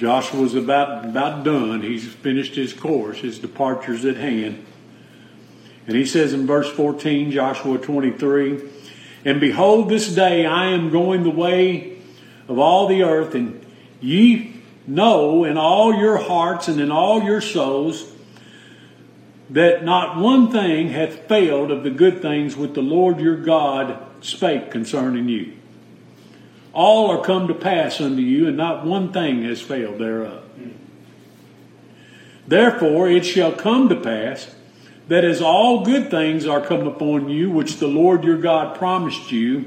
Joshua's 0.05 0.55
about, 0.55 1.07
about 1.07 1.45
done. 1.45 1.81
He's 1.81 2.05
finished 2.05 2.57
his 2.57 2.75
course. 2.75 3.21
His 3.21 3.39
departure's 3.39 4.05
at 4.05 4.19
hand. 4.19 4.63
And 5.87 5.97
he 5.97 6.05
says 6.05 6.35
in 6.35 6.47
verse 6.47 6.71
14, 6.71 7.31
Joshua 7.31 7.79
23, 7.79 8.61
And 9.25 9.41
behold, 9.41 9.89
this 9.89 10.15
day 10.15 10.45
I 10.45 10.67
am 10.67 10.91
going 10.91 11.23
the 11.23 11.31
way 11.31 11.97
of 12.49 12.59
all 12.59 12.87
the 12.87 13.03
earth, 13.03 13.35
and 13.35 13.65
ye 14.03 14.61
know 14.87 15.43
in 15.45 15.57
all 15.57 15.95
your 15.95 16.19
hearts 16.19 16.69
and 16.69 16.83
in 16.83 16.91
all 16.91 17.23
your 17.23 17.41
souls 17.41 18.13
that 19.49 19.85
not 19.85 20.19
one 20.19 20.53
thing 20.53 20.91
hath 20.91 21.27
failed 21.29 21.71
of 21.71 21.83
the 21.83 21.91
good 21.91 22.21
things 22.21 22.59
which 22.59 22.75
the 22.75 22.83
Lord 22.83 23.21
your 23.21 23.37
God 23.37 23.99
spake 24.21 24.71
concerning 24.71 25.31
you. 25.31 25.55
All 26.75 27.11
are 27.11 27.25
come 27.25 27.49
to 27.49 27.55
pass 27.55 28.01
unto 28.01 28.21
you, 28.21 28.49
and 28.49 28.57
not 28.57 28.85
one 28.85 29.13
thing 29.13 29.45
has 29.45 29.63
failed 29.63 29.99
thereof. 29.99 30.43
Therefore 32.47 33.09
it 33.09 33.25
shall 33.25 33.53
come 33.53 33.89
to 33.89 33.97
pass 33.97 34.55
that 35.09 35.25
as 35.25 35.41
all 35.41 35.85
good 35.85 36.11
things 36.11 36.47
are 36.47 36.61
come 36.61 36.87
upon 36.87 37.29
you, 37.29 37.51
which 37.51 37.77
the 37.77 37.87
Lord 37.87 38.25
your 38.25 38.39
God 38.39 38.77
promised 38.77 39.31
you, 39.31 39.67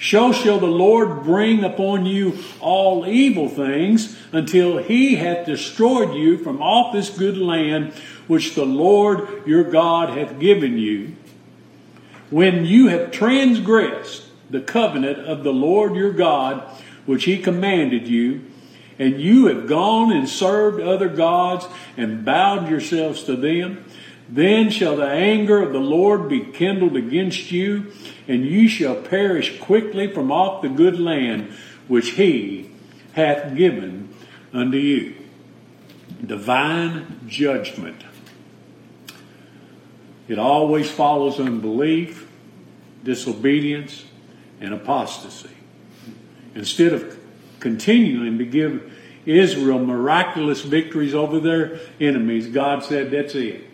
so 0.00 0.32
shall 0.32 0.58
the 0.58 0.66
Lord 0.66 1.24
bring 1.24 1.64
upon 1.64 2.04
you 2.04 2.38
all 2.60 3.06
evil 3.06 3.48
things 3.48 4.16
until 4.32 4.78
he 4.78 5.16
hath 5.16 5.46
destroyed 5.46 6.14
you 6.14 6.36
from 6.38 6.60
off 6.60 6.92
this 6.92 7.08
good 7.08 7.38
land 7.38 7.94
which 8.26 8.54
the 8.54 8.66
Lord 8.66 9.46
your 9.46 9.64
God 9.64 10.10
hath 10.10 10.38
given 10.38 10.78
you. 10.78 11.16
When 12.28 12.66
you 12.66 12.88
have 12.88 13.10
transgressed 13.10 14.25
the 14.50 14.60
covenant 14.60 15.18
of 15.18 15.44
the 15.44 15.52
Lord 15.52 15.94
your 15.94 16.12
God, 16.12 16.62
which 17.04 17.24
he 17.24 17.38
commanded 17.38 18.08
you, 18.08 18.44
and 18.98 19.20
you 19.20 19.46
have 19.46 19.66
gone 19.66 20.12
and 20.12 20.28
served 20.28 20.80
other 20.80 21.08
gods 21.08 21.66
and 21.96 22.24
bowed 22.24 22.68
yourselves 22.68 23.24
to 23.24 23.36
them, 23.36 23.84
then 24.28 24.70
shall 24.70 24.96
the 24.96 25.08
anger 25.08 25.62
of 25.62 25.72
the 25.72 25.78
Lord 25.78 26.28
be 26.28 26.40
kindled 26.40 26.96
against 26.96 27.52
you, 27.52 27.92
and 28.26 28.44
you 28.44 28.68
shall 28.68 28.96
perish 28.96 29.58
quickly 29.60 30.12
from 30.12 30.32
off 30.32 30.62
the 30.62 30.68
good 30.68 30.98
land 30.98 31.52
which 31.86 32.10
he 32.12 32.70
hath 33.12 33.56
given 33.56 34.08
unto 34.52 34.78
you. 34.78 35.14
Divine 36.24 37.20
judgment. 37.28 38.02
It 40.28 40.38
always 40.38 40.90
follows 40.90 41.38
unbelief, 41.38 42.28
disobedience, 43.04 44.04
and 44.60 44.74
apostasy. 44.74 45.50
Instead 46.54 46.92
of 46.92 47.18
continuing 47.60 48.38
to 48.38 48.44
give 48.44 48.92
Israel 49.26 49.78
miraculous 49.78 50.62
victories 50.62 51.14
over 51.14 51.40
their 51.40 51.80
enemies, 52.00 52.48
God 52.48 52.84
said, 52.84 53.10
That's 53.10 53.34
it. 53.34 53.64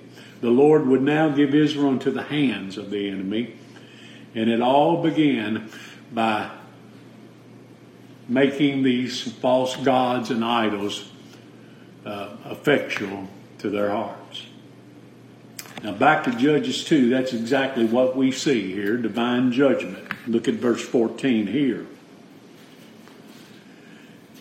The 0.41 0.51
Lord 0.51 0.87
would 0.87 1.03
now 1.03 1.29
give 1.29 1.55
Israel 1.55 1.91
into 1.91 2.11
the 2.11 2.25
hands 2.25 2.77
of 2.77 2.91
the 2.91 3.09
enemy. 3.09 3.55
And 4.35 4.51
it 4.51 4.61
all 4.61 5.03
began 5.03 5.71
by 6.11 6.51
making 8.29 8.83
these 8.83 9.31
false 9.31 9.77
gods 9.77 10.31
and 10.31 10.45
idols 10.45 11.11
uh, 12.05 12.37
effectual 12.47 13.29
to 13.59 13.71
their 13.71 13.91
hearts. 13.91 14.47
Now, 15.83 15.93
back 15.93 16.25
to 16.25 16.31
Judges 16.33 16.85
2, 16.85 17.11
that's 17.11 17.33
exactly 17.33 17.85
what 17.85 18.17
we 18.17 18.33
see 18.33 18.73
here 18.73 18.97
divine 18.97 19.53
judgment. 19.53 20.12
Look 20.27 20.49
at 20.49 20.55
verse 20.55 20.83
14 20.83 21.47
here. 21.49 21.87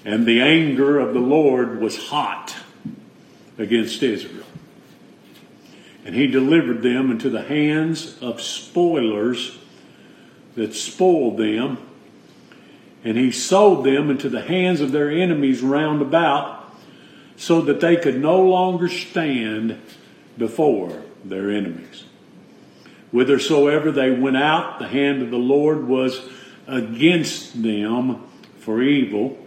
And 0.06 0.26
the 0.26 0.42
anger 0.42 1.00
of 1.00 1.14
the 1.14 1.20
Lord 1.20 1.80
was 1.80 2.08
hot 2.08 2.56
against 3.58 4.02
Israel. 4.02 4.46
And 6.06 6.16
he 6.16 6.28
delivered 6.28 6.82
them 6.82 7.12
into 7.12 7.30
the 7.30 7.44
hands 7.44 8.18
of 8.20 8.42
spoilers 8.42 9.60
that 10.56 10.74
spoiled 10.74 11.38
them. 11.38 11.78
And 13.04 13.18
he 13.18 13.32
sold 13.32 13.86
them 13.86 14.10
into 14.10 14.30
the 14.30 14.42
hands 14.42 14.82
of 14.82 14.92
their 14.92 15.10
enemies 15.10 15.62
round 15.62 16.02
about 16.02 16.76
so 17.36 17.62
that 17.62 17.82
they 17.82 17.96
could 17.96 18.20
no 18.20 18.42
longer 18.42 18.88
stand 18.88 19.80
before 20.38 21.04
their 21.24 21.50
enemies. 21.50 22.06
Whithersoever 23.12 23.92
they 23.92 24.12
went 24.12 24.38
out, 24.38 24.80
the 24.80 24.88
hand 24.88 25.22
of 25.22 25.32
the 25.32 25.38
Lord 25.38 25.88
was 25.88 26.22
against 26.68 27.62
them 27.62 28.24
for 28.60 28.82
evil 28.82 29.38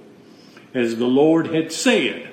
as 0.75 0.97
the 0.97 1.07
Lord 1.07 1.47
had 1.49 1.73
said. 1.73 2.31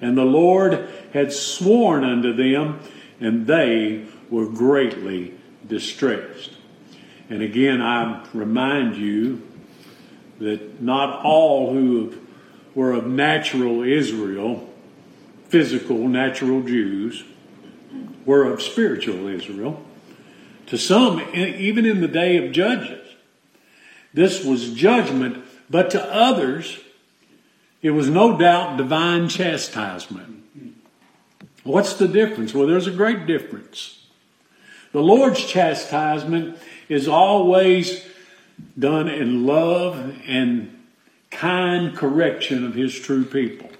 And 0.00 0.16
the 0.16 0.24
Lord 0.24 0.88
had 1.12 1.32
sworn 1.32 2.04
unto 2.04 2.32
them, 2.32 2.80
and 3.20 3.46
they 3.46 4.04
were 4.30 4.46
greatly 4.46 5.34
distressed. 5.66 6.52
And 7.28 7.42
again, 7.42 7.80
I 7.80 8.26
remind 8.32 8.96
you 8.96 9.42
that 10.38 10.82
not 10.82 11.24
all 11.24 11.72
who 11.72 12.18
were 12.74 12.92
of 12.92 13.06
natural 13.06 13.82
Israel, 13.82 14.68
physical, 15.48 16.08
natural 16.08 16.62
Jews, 16.62 17.24
were 18.24 18.44
of 18.44 18.60
spiritual 18.60 19.28
Israel. 19.28 19.82
To 20.66 20.78
some, 20.78 21.20
even 21.34 21.86
in 21.86 22.00
the 22.00 22.08
day 22.08 22.44
of 22.44 22.52
Judges, 22.52 23.06
this 24.12 24.44
was 24.44 24.72
judgment, 24.72 25.44
but 25.70 25.90
to 25.90 26.02
others, 26.12 26.78
it 27.82 27.90
was 27.90 28.08
no 28.08 28.36
doubt 28.36 28.76
divine 28.76 29.28
chastisement. 29.28 30.44
What's 31.62 31.94
the 31.94 32.08
difference? 32.08 32.54
Well, 32.54 32.66
there's 32.66 32.86
a 32.86 32.92
great 32.92 33.26
difference. 33.26 34.06
The 34.92 35.02
Lord's 35.02 35.44
chastisement 35.44 36.58
is 36.88 37.06
always 37.06 38.04
done 38.78 39.08
in 39.08 39.46
love 39.46 40.16
and 40.26 40.72
kind 41.30 41.94
correction 41.96 42.64
of 42.64 42.74
His 42.74 42.98
true 42.98 43.24
people. 43.24 43.70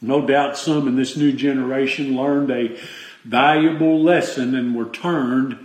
No 0.00 0.26
doubt 0.26 0.58
some 0.58 0.88
in 0.88 0.96
this 0.96 1.16
new 1.16 1.32
generation 1.32 2.16
learned 2.16 2.50
a 2.50 2.78
valuable 3.24 4.02
lesson 4.02 4.54
and 4.54 4.74
were 4.74 4.90
turned 4.90 5.64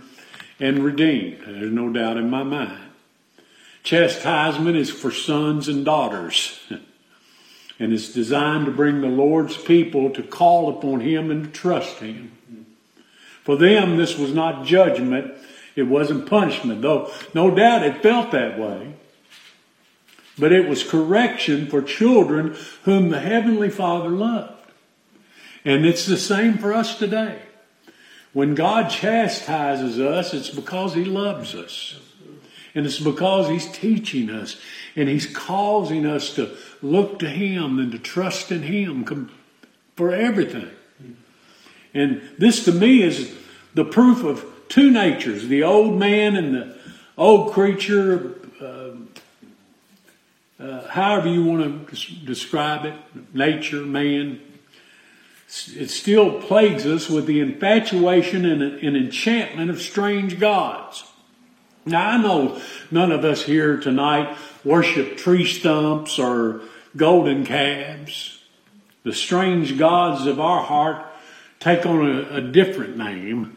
and 0.62 0.84
redeemed. 0.84 1.40
There's 1.44 1.72
no 1.72 1.92
doubt 1.92 2.16
in 2.16 2.30
my 2.30 2.44
mind. 2.44 2.78
Chastisement 3.82 4.76
is 4.76 4.90
for 4.90 5.10
sons 5.10 5.66
and 5.66 5.84
daughters. 5.84 6.60
and 7.80 7.92
it's 7.92 8.10
designed 8.10 8.66
to 8.66 8.72
bring 8.72 9.00
the 9.00 9.08
Lord's 9.08 9.56
people 9.56 10.10
to 10.10 10.22
call 10.22 10.68
upon 10.68 11.00
Him 11.00 11.32
and 11.32 11.46
to 11.46 11.50
trust 11.50 11.98
Him. 11.98 12.36
For 13.42 13.56
them, 13.56 13.96
this 13.96 14.16
was 14.16 14.32
not 14.32 14.64
judgment, 14.64 15.34
it 15.74 15.82
wasn't 15.82 16.30
punishment, 16.30 16.80
though 16.80 17.10
no 17.34 17.52
doubt 17.52 17.84
it 17.84 18.00
felt 18.00 18.30
that 18.30 18.56
way. 18.56 18.94
But 20.38 20.52
it 20.52 20.68
was 20.68 20.84
correction 20.84 21.66
for 21.66 21.82
children 21.82 22.56
whom 22.84 23.08
the 23.08 23.18
Heavenly 23.18 23.68
Father 23.68 24.10
loved. 24.10 24.70
And 25.64 25.84
it's 25.84 26.06
the 26.06 26.16
same 26.16 26.56
for 26.56 26.72
us 26.72 26.96
today. 26.96 27.42
When 28.32 28.54
God 28.54 28.88
chastises 28.90 30.00
us, 30.00 30.32
it's 30.32 30.50
because 30.50 30.94
He 30.94 31.04
loves 31.04 31.54
us. 31.54 31.98
And 32.74 32.86
it's 32.86 33.00
because 33.00 33.48
He's 33.48 33.70
teaching 33.70 34.30
us 34.30 34.56
and 34.96 35.08
He's 35.08 35.26
causing 35.26 36.06
us 36.06 36.34
to 36.36 36.56
look 36.80 37.18
to 37.18 37.28
Him 37.28 37.78
and 37.78 37.92
to 37.92 37.98
trust 37.98 38.50
in 38.50 38.62
Him 38.62 39.30
for 39.96 40.12
everything. 40.12 40.70
And 41.94 42.22
this 42.38 42.64
to 42.64 42.72
me 42.72 43.02
is 43.02 43.34
the 43.74 43.84
proof 43.84 44.24
of 44.24 44.46
two 44.68 44.90
natures 44.90 45.48
the 45.48 45.62
old 45.62 45.98
man 45.98 46.36
and 46.36 46.54
the 46.54 46.78
old 47.18 47.52
creature, 47.52 48.34
uh, 48.60 48.90
uh, 50.58 50.88
however 50.88 51.28
you 51.28 51.44
want 51.44 51.88
to 51.88 52.14
describe 52.24 52.86
it 52.86 52.94
nature, 53.34 53.82
man. 53.82 54.40
It 55.74 55.90
still 55.90 56.40
plagues 56.40 56.86
us 56.86 57.10
with 57.10 57.26
the 57.26 57.40
infatuation 57.40 58.46
and, 58.46 58.62
enchantment 58.62 59.70
of 59.70 59.82
strange 59.82 60.40
gods. 60.40 61.04
Now, 61.84 62.10
I 62.10 62.16
know 62.16 62.60
none 62.90 63.12
of 63.12 63.24
us 63.24 63.42
here 63.42 63.76
tonight 63.76 64.36
worship 64.64 65.18
tree 65.18 65.44
stumps 65.44 66.18
or 66.18 66.62
golden 66.96 67.44
calves. 67.44 68.38
The 69.02 69.12
strange 69.12 69.78
gods 69.78 70.26
of 70.26 70.40
our 70.40 70.62
heart 70.62 71.04
take 71.60 71.84
on 71.84 72.08
a, 72.08 72.36
a 72.36 72.40
different 72.40 72.96
name. 72.96 73.56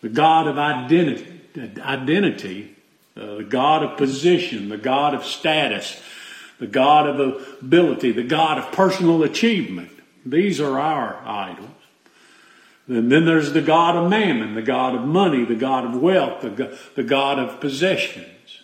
The 0.00 0.08
God 0.08 0.46
of 0.46 0.56
identity, 0.56 1.40
identity 1.78 2.76
uh, 3.14 3.36
the 3.36 3.44
God 3.44 3.82
of 3.82 3.98
position, 3.98 4.70
the 4.70 4.78
God 4.78 5.14
of 5.14 5.26
status, 5.26 6.00
the 6.58 6.66
God 6.66 7.06
of 7.06 7.20
ability, 7.60 8.12
the 8.12 8.22
God 8.22 8.56
of 8.56 8.72
personal 8.72 9.22
achievement. 9.22 9.90
These 10.24 10.60
are 10.60 10.78
our 10.78 11.20
idols. 11.26 11.68
And 12.88 13.10
then 13.10 13.24
there's 13.24 13.52
the 13.52 13.62
God 13.62 13.96
of 13.96 14.10
mammon, 14.10 14.54
the 14.54 14.62
God 14.62 14.94
of 14.94 15.02
money, 15.02 15.44
the 15.44 15.54
God 15.54 15.84
of 15.84 16.00
wealth, 16.00 16.42
the, 16.42 16.78
the 16.94 17.02
God 17.02 17.38
of 17.38 17.60
possessions. 17.60 18.60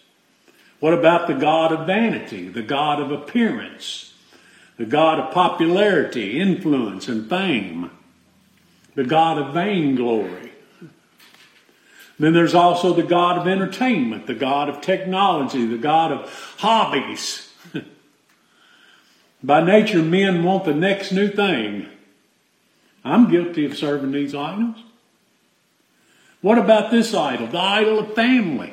What 0.81 0.95
about 0.95 1.27
the 1.27 1.35
God 1.35 1.73
of 1.73 1.87
vanity, 1.87 2.49
the 2.49 2.63
God 2.63 3.01
of 3.01 3.11
appearance, 3.11 4.15
the 4.77 4.87
God 4.87 5.19
of 5.19 5.33
popularity, 5.33 6.39
influence, 6.39 7.09
and 7.09 7.29
fame, 7.29 7.91
the 8.95 9.05
God 9.05 9.39
of 9.39 9.55
vainglory? 9.55 10.53
Then 12.19 12.33
there's 12.33 12.55
also 12.55 12.93
the 12.93 13.05
God 13.05 13.39
of 13.39 13.47
entertainment, 13.47 14.27
the 14.27 14.35
God 14.35 14.69
of 14.69 14.81
technology, 14.81 15.65
the 15.67 15.79
God 15.79 16.11
of 16.11 16.55
hobbies. 16.59 17.48
By 19.43 19.63
nature, 19.63 20.03
men 20.03 20.43
want 20.43 20.65
the 20.65 20.75
next 20.75 21.13
new 21.13 21.29
thing. 21.29 21.87
I'm 23.05 23.31
guilty 23.31 23.65
of 23.65 23.77
serving 23.77 24.13
these 24.13 24.35
idols. 24.35 24.77
What 26.41 26.59
about 26.59 26.91
this 26.91 27.15
idol? 27.15 27.47
The 27.47 27.59
idol 27.59 27.99
of 28.01 28.15
family. 28.15 28.73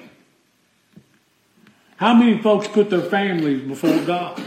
How 1.98 2.14
many 2.14 2.42
folks 2.42 2.68
put 2.68 2.90
their 2.90 3.02
families 3.02 3.62
before 3.62 4.00
God? 4.02 4.42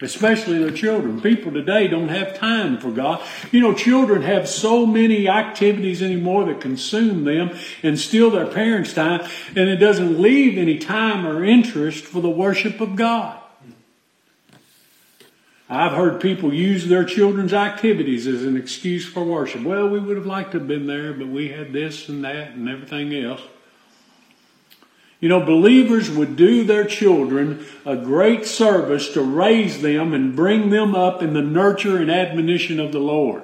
Especially 0.00 0.58
their 0.58 0.70
children. 0.70 1.20
People 1.20 1.50
today 1.52 1.88
don't 1.88 2.08
have 2.08 2.38
time 2.38 2.78
for 2.78 2.92
God. 2.92 3.20
You 3.50 3.60
know, 3.60 3.74
children 3.74 4.22
have 4.22 4.48
so 4.48 4.86
many 4.86 5.28
activities 5.28 6.02
anymore 6.02 6.44
that 6.44 6.60
consume 6.60 7.24
them 7.24 7.58
and 7.82 7.98
steal 7.98 8.30
their 8.30 8.46
parents' 8.46 8.94
time, 8.94 9.28
and 9.56 9.68
it 9.68 9.78
doesn't 9.78 10.20
leave 10.20 10.56
any 10.56 10.78
time 10.78 11.26
or 11.26 11.44
interest 11.44 12.04
for 12.04 12.20
the 12.20 12.30
worship 12.30 12.80
of 12.80 12.94
God. 12.94 13.40
I've 15.70 15.92
heard 15.92 16.20
people 16.20 16.54
use 16.54 16.86
their 16.86 17.04
children's 17.04 17.52
activities 17.52 18.26
as 18.26 18.42
an 18.44 18.56
excuse 18.56 19.06
for 19.06 19.22
worship. 19.22 19.62
Well, 19.62 19.88
we 19.88 19.98
would 19.98 20.16
have 20.16 20.26
liked 20.26 20.52
to 20.52 20.58
have 20.58 20.68
been 20.68 20.86
there, 20.86 21.12
but 21.12 21.28
we 21.28 21.50
had 21.50 21.74
this 21.74 22.08
and 22.08 22.24
that 22.24 22.52
and 22.52 22.68
everything 22.68 23.14
else. 23.14 23.42
You 25.20 25.28
know, 25.28 25.44
believers 25.44 26.08
would 26.08 26.36
do 26.36 26.64
their 26.64 26.84
children 26.84 27.66
a 27.84 27.96
great 27.96 28.46
service 28.46 29.12
to 29.12 29.20
raise 29.20 29.82
them 29.82 30.14
and 30.14 30.34
bring 30.34 30.70
them 30.70 30.94
up 30.94 31.22
in 31.22 31.34
the 31.34 31.42
nurture 31.42 31.98
and 31.98 32.10
admonition 32.10 32.80
of 32.80 32.92
the 32.92 33.00
Lord. 33.00 33.42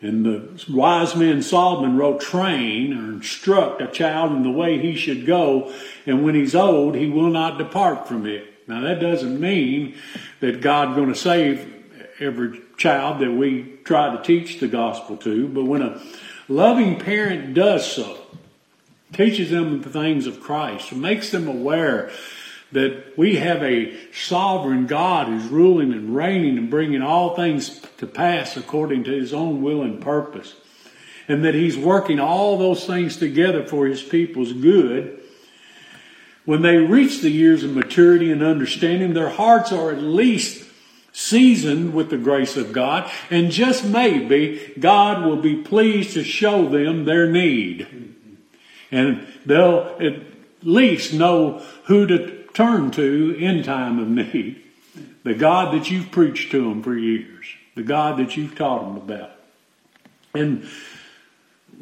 And 0.00 0.24
the 0.24 0.64
wise 0.72 1.14
man 1.14 1.42
Solomon 1.42 1.96
wrote, 1.96 2.20
train 2.20 2.92
or 2.92 3.12
instruct 3.12 3.82
a 3.82 3.88
child 3.88 4.32
in 4.32 4.42
the 4.42 4.50
way 4.50 4.78
he 4.78 4.96
should 4.96 5.26
go, 5.26 5.72
and 6.06 6.24
when 6.24 6.34
he's 6.34 6.54
old, 6.54 6.94
he 6.94 7.08
will 7.08 7.30
not 7.30 7.58
depart 7.58 8.08
from 8.08 8.26
it. 8.26 8.51
Now 8.66 8.80
that 8.82 9.00
doesn't 9.00 9.40
mean 9.40 9.96
that 10.40 10.60
God's 10.60 10.96
going 10.96 11.08
to 11.08 11.14
save 11.14 11.72
every 12.18 12.60
child 12.76 13.20
that 13.20 13.32
we 13.32 13.78
try 13.84 14.16
to 14.16 14.22
teach 14.22 14.60
the 14.60 14.68
gospel 14.68 15.16
to, 15.18 15.48
but 15.48 15.64
when 15.64 15.82
a 15.82 16.00
loving 16.48 16.98
parent 16.98 17.54
does 17.54 17.90
so, 17.90 18.18
teaches 19.12 19.50
them 19.50 19.82
the 19.82 19.90
things 19.90 20.26
of 20.26 20.40
Christ, 20.40 20.92
makes 20.92 21.30
them 21.30 21.48
aware 21.48 22.10
that 22.72 23.16
we 23.18 23.36
have 23.36 23.62
a 23.62 23.94
sovereign 24.12 24.86
God 24.86 25.26
who's 25.26 25.46
ruling 25.46 25.92
and 25.92 26.16
reigning 26.16 26.56
and 26.56 26.70
bringing 26.70 27.02
all 27.02 27.36
things 27.36 27.80
to 27.98 28.06
pass 28.06 28.56
according 28.56 29.04
to 29.04 29.10
his 29.10 29.34
own 29.34 29.62
will 29.62 29.82
and 29.82 30.00
purpose. 30.00 30.54
And 31.28 31.44
that 31.44 31.54
he's 31.54 31.76
working 31.76 32.18
all 32.18 32.58
those 32.58 32.84
things 32.84 33.16
together 33.16 33.64
for 33.64 33.86
his 33.86 34.02
people's 34.02 34.52
good. 34.52 35.21
When 36.44 36.62
they 36.62 36.76
reach 36.76 37.20
the 37.20 37.30
years 37.30 37.62
of 37.62 37.72
maturity 37.72 38.32
and 38.32 38.42
understanding, 38.42 39.14
their 39.14 39.30
hearts 39.30 39.72
are 39.72 39.90
at 39.90 40.02
least 40.02 40.68
seasoned 41.12 41.94
with 41.94 42.10
the 42.10 42.16
grace 42.16 42.56
of 42.56 42.72
God, 42.72 43.10
and 43.30 43.50
just 43.50 43.84
maybe 43.84 44.72
God 44.78 45.24
will 45.24 45.36
be 45.36 45.56
pleased 45.56 46.14
to 46.14 46.24
show 46.24 46.68
them 46.68 47.04
their 47.04 47.30
need. 47.30 47.86
And 48.90 49.26
they'll 49.46 49.96
at 50.00 50.22
least 50.62 51.12
know 51.12 51.62
who 51.84 52.06
to 52.06 52.44
turn 52.54 52.90
to 52.92 53.36
in 53.38 53.62
time 53.62 53.98
of 53.98 54.08
need. 54.08 54.62
The 55.22 55.34
God 55.34 55.74
that 55.74 55.90
you've 55.90 56.10
preached 56.10 56.50
to 56.52 56.68
them 56.68 56.82
for 56.82 56.96
years. 56.96 57.46
The 57.74 57.82
God 57.82 58.18
that 58.18 58.36
you've 58.36 58.56
taught 58.56 58.82
them 58.82 58.96
about. 58.96 59.30
And 60.34 60.68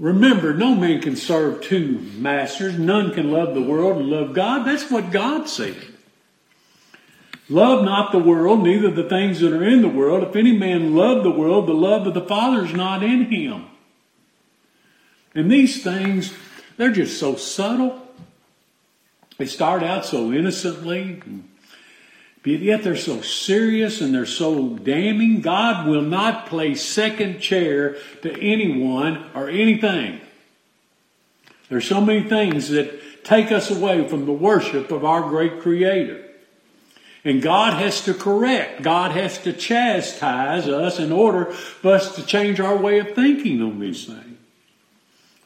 remember, 0.01 0.53
no 0.53 0.75
man 0.75 1.01
can 1.01 1.15
serve 1.15 1.63
two 1.63 2.01
masters. 2.17 2.77
None 2.77 3.15
can 3.15 3.31
love 3.31 3.55
the 3.55 3.63
world 3.63 3.99
and 3.99 4.09
love 4.09 4.33
God. 4.33 4.67
That's 4.67 4.91
what 4.91 5.13
God 5.13 5.49
said. 5.49 5.77
Love 7.49 7.85
not 7.85 8.11
the 8.11 8.19
world, 8.19 8.65
neither 8.65 8.91
the 8.91 9.09
things 9.09 9.41
that 9.41 9.53
are 9.53 9.65
in 9.65 9.83
the 9.83 9.89
world. 9.89 10.25
If 10.25 10.35
any 10.35 10.57
man 10.57 10.97
love 10.97 11.23
the 11.23 11.31
world, 11.31 11.69
the 11.69 11.75
love 11.75 12.07
of 12.07 12.15
the 12.15 12.27
Father 12.27 12.65
is 12.65 12.73
not 12.73 13.05
in 13.05 13.31
him. 13.31 13.67
And 15.35 15.51
these 15.51 15.85
things 15.85 16.33
they're 16.81 16.91
just 16.91 17.21
so 17.21 17.37
subtle. 17.37 18.01
They 19.37 19.45
start 19.45 19.83
out 19.83 20.07
so 20.07 20.33
innocently, 20.33 21.21
but 22.43 22.53
yet 22.53 22.83
they're 22.83 22.97
so 22.97 23.21
serious 23.21 24.01
and 24.01 24.15
they're 24.15 24.25
so 24.25 24.71
damning. 24.71 25.41
God 25.41 25.87
will 25.87 26.03
not 26.03 26.47
play 26.47 26.75
second 26.75 27.41
chair 27.41 27.97
to 28.23 28.33
anyone 28.41 29.31
or 29.35 29.51
anything. 29.51 30.21
There's 31.69 31.87
so 31.87 32.01
many 32.01 32.29
things 32.29 32.71
that 32.71 33.25
take 33.25 33.53
us 33.53 33.71
away 33.71 34.09
from 34.09 34.25
the 34.25 34.33
worship 34.33 34.91
of 34.91 35.05
our 35.05 35.29
great 35.29 35.61
Creator. 35.61 36.25
And 37.25 37.43
God 37.43 37.75
has 37.75 38.01
to 38.07 38.15
correct, 38.15 38.83
God 38.83 39.13
has 39.13 39.37
to 39.43 39.53
chastise 39.53 40.67
us 40.67 40.99
in 40.99 41.13
order 41.13 41.47
for 41.47 41.95
us 41.95 42.17
to 42.17 42.25
change 42.25 42.59
our 42.59 42.77
way 42.77 42.99
of 42.99 43.15
thinking 43.15 43.61
on 43.61 43.79
these 43.79 44.07
things. 44.07 44.39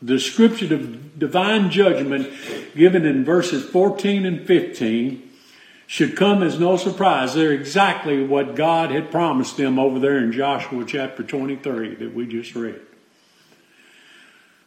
The 0.00 0.14
description 0.14 0.72
of 0.72 1.18
divine 1.18 1.70
judgment 1.70 2.30
given 2.76 3.04
in 3.04 3.24
verses 3.24 3.68
14 3.68 4.24
and 4.24 4.46
15 4.46 5.23
should 5.86 6.16
come 6.16 6.42
as 6.42 6.58
no 6.58 6.76
surprise. 6.76 7.34
They're 7.34 7.52
exactly 7.52 8.24
what 8.24 8.56
God 8.56 8.90
had 8.90 9.10
promised 9.10 9.56
them 9.56 9.78
over 9.78 9.98
there 9.98 10.18
in 10.18 10.32
Joshua 10.32 10.84
chapter 10.86 11.22
23 11.22 11.96
that 11.96 12.14
we 12.14 12.26
just 12.26 12.54
read. 12.54 12.80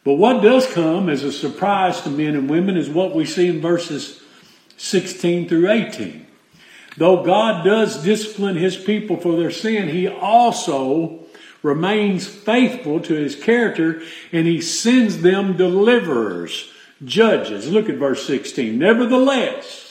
But 0.04 0.14
what 0.14 0.42
does 0.42 0.72
come 0.72 1.10
as 1.10 1.24
a 1.24 1.32
surprise 1.32 2.02
to 2.02 2.10
men 2.10 2.36
and 2.36 2.50
women 2.50 2.78
is 2.78 2.90
what 2.90 3.14
we 3.14 3.26
see 3.26 3.48
in 3.48 3.60
verses 3.60 4.22
16 4.78 5.50
through 5.50 5.70
18. 5.70 6.26
Though 6.98 7.24
God 7.24 7.64
does 7.64 8.04
discipline 8.04 8.56
his 8.56 8.78
people 8.78 9.18
for 9.18 9.36
their 9.36 9.52
sin, 9.52 9.90
he 9.90 10.08
also 10.08 11.26
remains 11.62 12.26
faithful 12.26 13.00
to 13.02 13.14
his 13.14 13.36
character 13.36 14.02
and 14.32 14.48
he 14.48 14.62
sends 14.62 15.22
them 15.22 15.58
deliverers, 15.58 16.72
judges. 17.04 17.70
Look 17.70 17.90
at 17.90 17.96
verse 17.96 18.26
16. 18.26 18.80
Nevertheless, 18.80 19.87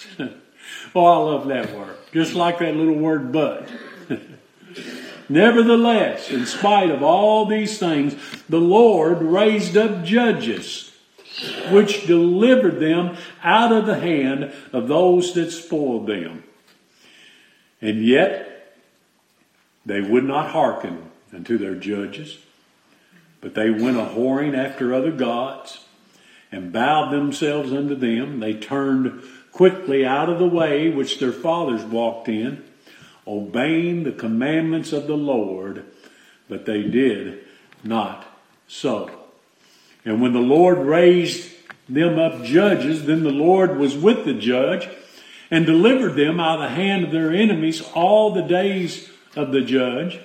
oh, 0.97 1.05
I 1.05 1.17
love 1.17 1.49
that 1.49 1.77
word. 1.77 1.97
Just 2.13 2.35
like 2.35 2.59
that 2.59 2.75
little 2.75 2.95
word 2.95 3.33
but. 3.33 3.69
Nevertheless, 5.29 6.31
in 6.31 6.47
spite 6.47 6.91
of 6.91 7.03
all 7.03 7.47
these 7.47 7.79
things, 7.79 8.17
the 8.49 8.61
Lord 8.61 9.21
raised 9.23 9.77
up 9.77 10.05
judges, 10.05 10.93
which 11.71 12.07
delivered 12.07 12.81
them 12.81 13.17
out 13.43 13.73
of 13.73 13.87
the 13.87 13.99
hand 13.99 14.53
of 14.73 14.89
those 14.89 15.35
that 15.35 15.51
spoiled 15.51 16.07
them. 16.07 16.45
And 17.81 18.05
yet, 18.05 18.77
they 19.85 20.01
would 20.01 20.25
not 20.25 20.51
hearken 20.51 21.11
unto 21.33 21.59
their 21.59 21.75
judges. 21.75 22.39
But 23.41 23.55
they 23.55 23.71
went 23.71 23.99
a 23.99 24.05
whoring 24.05 24.57
after 24.57 24.95
other 24.95 25.13
gods 25.13 25.85
and 26.51 26.73
bowed 26.73 27.11
themselves 27.13 27.73
unto 27.73 27.95
them. 27.95 28.41
They 28.41 28.55
turned 28.55 29.23
quickly 29.57 30.05
out 30.05 30.29
of 30.29 30.39
the 30.39 30.47
way 30.47 30.91
which 30.91 31.19
their 31.19 31.33
fathers 31.33 31.83
walked 31.83 32.29
in, 32.29 32.63
obeying 33.27 34.03
the 34.03 34.13
commandments 34.13 34.93
of 34.93 35.07
the 35.07 35.17
Lord, 35.17 35.83
but 36.47 36.67
they 36.67 36.83
did 36.83 37.43
not 37.83 38.27
so. 38.69 39.11
And 40.05 40.21
when 40.21 40.35
the 40.35 40.41
Lord 40.41 40.77
raised 40.79 41.51
them 41.89 42.19
up 42.19 42.45
judges, 42.45 43.07
then 43.07 43.23
the 43.23 43.31
Lord 43.31 43.79
was 43.79 43.97
with 43.97 44.27
the 44.27 44.35
judge 44.35 44.91
and 45.51 45.65
delivered 45.65 46.17
them 46.17 46.39
out 46.39 46.61
of 46.61 46.69
the 46.69 46.77
hand 46.77 47.05
of 47.05 47.11
their 47.11 47.33
enemies 47.33 47.81
all 47.95 48.35
the 48.35 48.43
days 48.43 49.09
of 49.35 49.53
the 49.53 49.63
judge. 49.63 50.21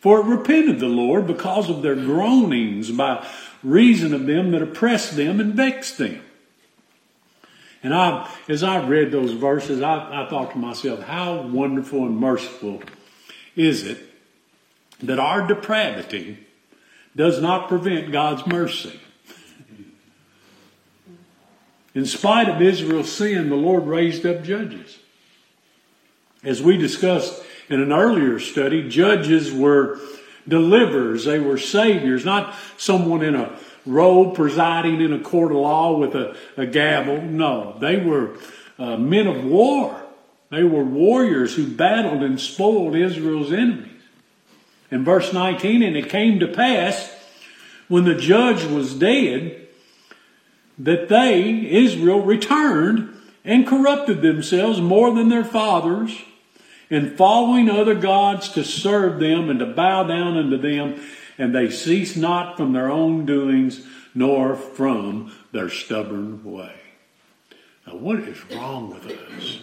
For 0.00 0.20
it 0.20 0.24
repented 0.24 0.80
the 0.80 0.86
Lord 0.86 1.26
because 1.26 1.68
of 1.68 1.82
their 1.82 1.96
groanings 1.96 2.90
by 2.90 3.26
reason 3.62 4.14
of 4.14 4.24
them 4.24 4.52
that 4.52 4.62
oppressed 4.62 5.16
them 5.16 5.38
and 5.38 5.52
vexed 5.52 5.98
them. 5.98 6.22
And 7.84 7.92
I, 7.92 8.30
as 8.48 8.62
I 8.62 8.84
read 8.84 9.12
those 9.12 9.32
verses, 9.32 9.82
I, 9.82 10.24
I 10.24 10.28
thought 10.30 10.52
to 10.52 10.58
myself, 10.58 11.02
how 11.02 11.42
wonderful 11.42 12.06
and 12.06 12.16
merciful 12.18 12.82
is 13.54 13.86
it 13.86 13.98
that 15.02 15.18
our 15.18 15.46
depravity 15.46 16.38
does 17.14 17.42
not 17.42 17.68
prevent 17.68 18.10
God's 18.10 18.46
mercy. 18.46 18.98
In 21.94 22.06
spite 22.06 22.48
of 22.48 22.60
Israel's 22.62 23.12
sin, 23.12 23.50
the 23.50 23.54
Lord 23.54 23.84
raised 23.84 24.24
up 24.24 24.42
judges. 24.42 24.98
As 26.42 26.62
we 26.62 26.78
discussed 26.78 27.42
in 27.68 27.82
an 27.82 27.92
earlier 27.92 28.38
study, 28.38 28.88
judges 28.88 29.52
were 29.52 30.00
deliverers, 30.48 31.26
they 31.26 31.38
were 31.38 31.58
saviors, 31.58 32.24
not 32.24 32.54
someone 32.78 33.22
in 33.22 33.34
a 33.34 33.58
robe 33.86 34.34
presiding 34.34 35.00
in 35.00 35.12
a 35.12 35.20
court 35.20 35.52
of 35.52 35.58
law 35.58 35.96
with 35.96 36.14
a, 36.14 36.36
a 36.56 36.66
gavel. 36.66 37.20
No, 37.22 37.76
they 37.80 37.96
were 37.96 38.36
uh, 38.78 38.96
men 38.96 39.26
of 39.26 39.44
war. 39.44 40.02
They 40.50 40.62
were 40.62 40.84
warriors 40.84 41.54
who 41.54 41.66
battled 41.66 42.22
and 42.22 42.40
spoiled 42.40 42.94
Israel's 42.94 43.52
enemies. 43.52 43.90
In 44.90 45.04
verse 45.04 45.32
19, 45.32 45.82
and 45.82 45.96
it 45.96 46.08
came 46.08 46.38
to 46.40 46.46
pass 46.46 47.12
when 47.88 48.04
the 48.04 48.14
judge 48.14 48.64
was 48.64 48.94
dead 48.94 49.66
that 50.78 51.08
they, 51.08 51.70
Israel, 51.70 52.22
returned 52.22 53.10
and 53.44 53.66
corrupted 53.66 54.22
themselves 54.22 54.80
more 54.80 55.12
than 55.12 55.28
their 55.28 55.44
fathers 55.44 56.16
in 56.90 57.16
following 57.16 57.68
other 57.68 57.94
gods 57.94 58.48
to 58.50 58.64
serve 58.64 59.20
them 59.20 59.50
and 59.50 59.58
to 59.58 59.66
bow 59.66 60.04
down 60.04 60.36
unto 60.36 60.58
them, 60.58 61.00
and 61.38 61.54
they 61.54 61.70
cease 61.70 62.16
not 62.16 62.56
from 62.56 62.72
their 62.72 62.90
own 62.90 63.26
doings, 63.26 63.86
nor 64.14 64.54
from 64.54 65.32
their 65.52 65.68
stubborn 65.68 66.44
way. 66.44 66.74
Now, 67.86 67.96
what 67.96 68.20
is 68.20 68.38
wrong 68.50 68.90
with 68.90 69.06
us? 69.06 69.58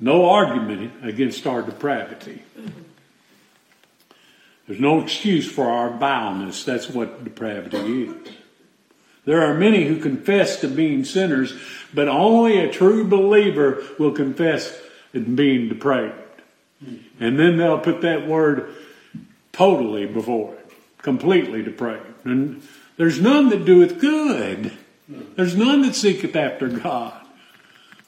No 0.00 0.28
argument 0.28 0.92
against 1.02 1.46
our 1.46 1.62
depravity. 1.62 2.42
There's 4.66 4.80
no 4.80 5.00
excuse 5.00 5.50
for 5.50 5.70
our 5.70 5.90
vileness. 5.90 6.62
That's 6.64 6.90
what 6.90 7.24
depravity 7.24 8.04
is. 8.04 8.28
There 9.24 9.42
are 9.42 9.54
many 9.54 9.86
who 9.86 9.98
confess 9.98 10.60
to 10.60 10.68
being 10.68 11.04
sinners, 11.04 11.54
but 11.92 12.08
only 12.08 12.58
a 12.58 12.70
true 12.70 13.04
believer 13.04 13.82
will 13.98 14.12
confess 14.12 14.78
to 15.12 15.20
being 15.20 15.68
depraved. 15.68 16.14
And 17.18 17.38
then 17.38 17.56
they'll 17.56 17.80
put 17.80 18.02
that 18.02 18.26
word 18.26 18.74
totally 19.58 20.06
before 20.06 20.54
it, 20.54 20.70
completely 21.02 21.64
depraved. 21.64 22.24
And 22.24 22.62
there's 22.96 23.20
none 23.20 23.48
that 23.48 23.64
doeth 23.64 24.00
good. 24.00 24.72
There's 25.08 25.56
none 25.56 25.82
that 25.82 25.96
seeketh 25.96 26.36
after 26.36 26.68
God. 26.68 27.12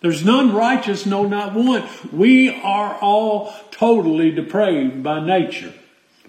There's 0.01 0.25
none 0.25 0.55
righteous, 0.55 1.07
no, 1.07 1.27
not 1.27 1.53
one. 1.55 1.87
We 2.13 2.51
are 2.51 2.95
all 2.95 3.53
totally 3.73 4.31
depraved 4.31 5.03
by 5.03 5.27
nature. 5.27 5.75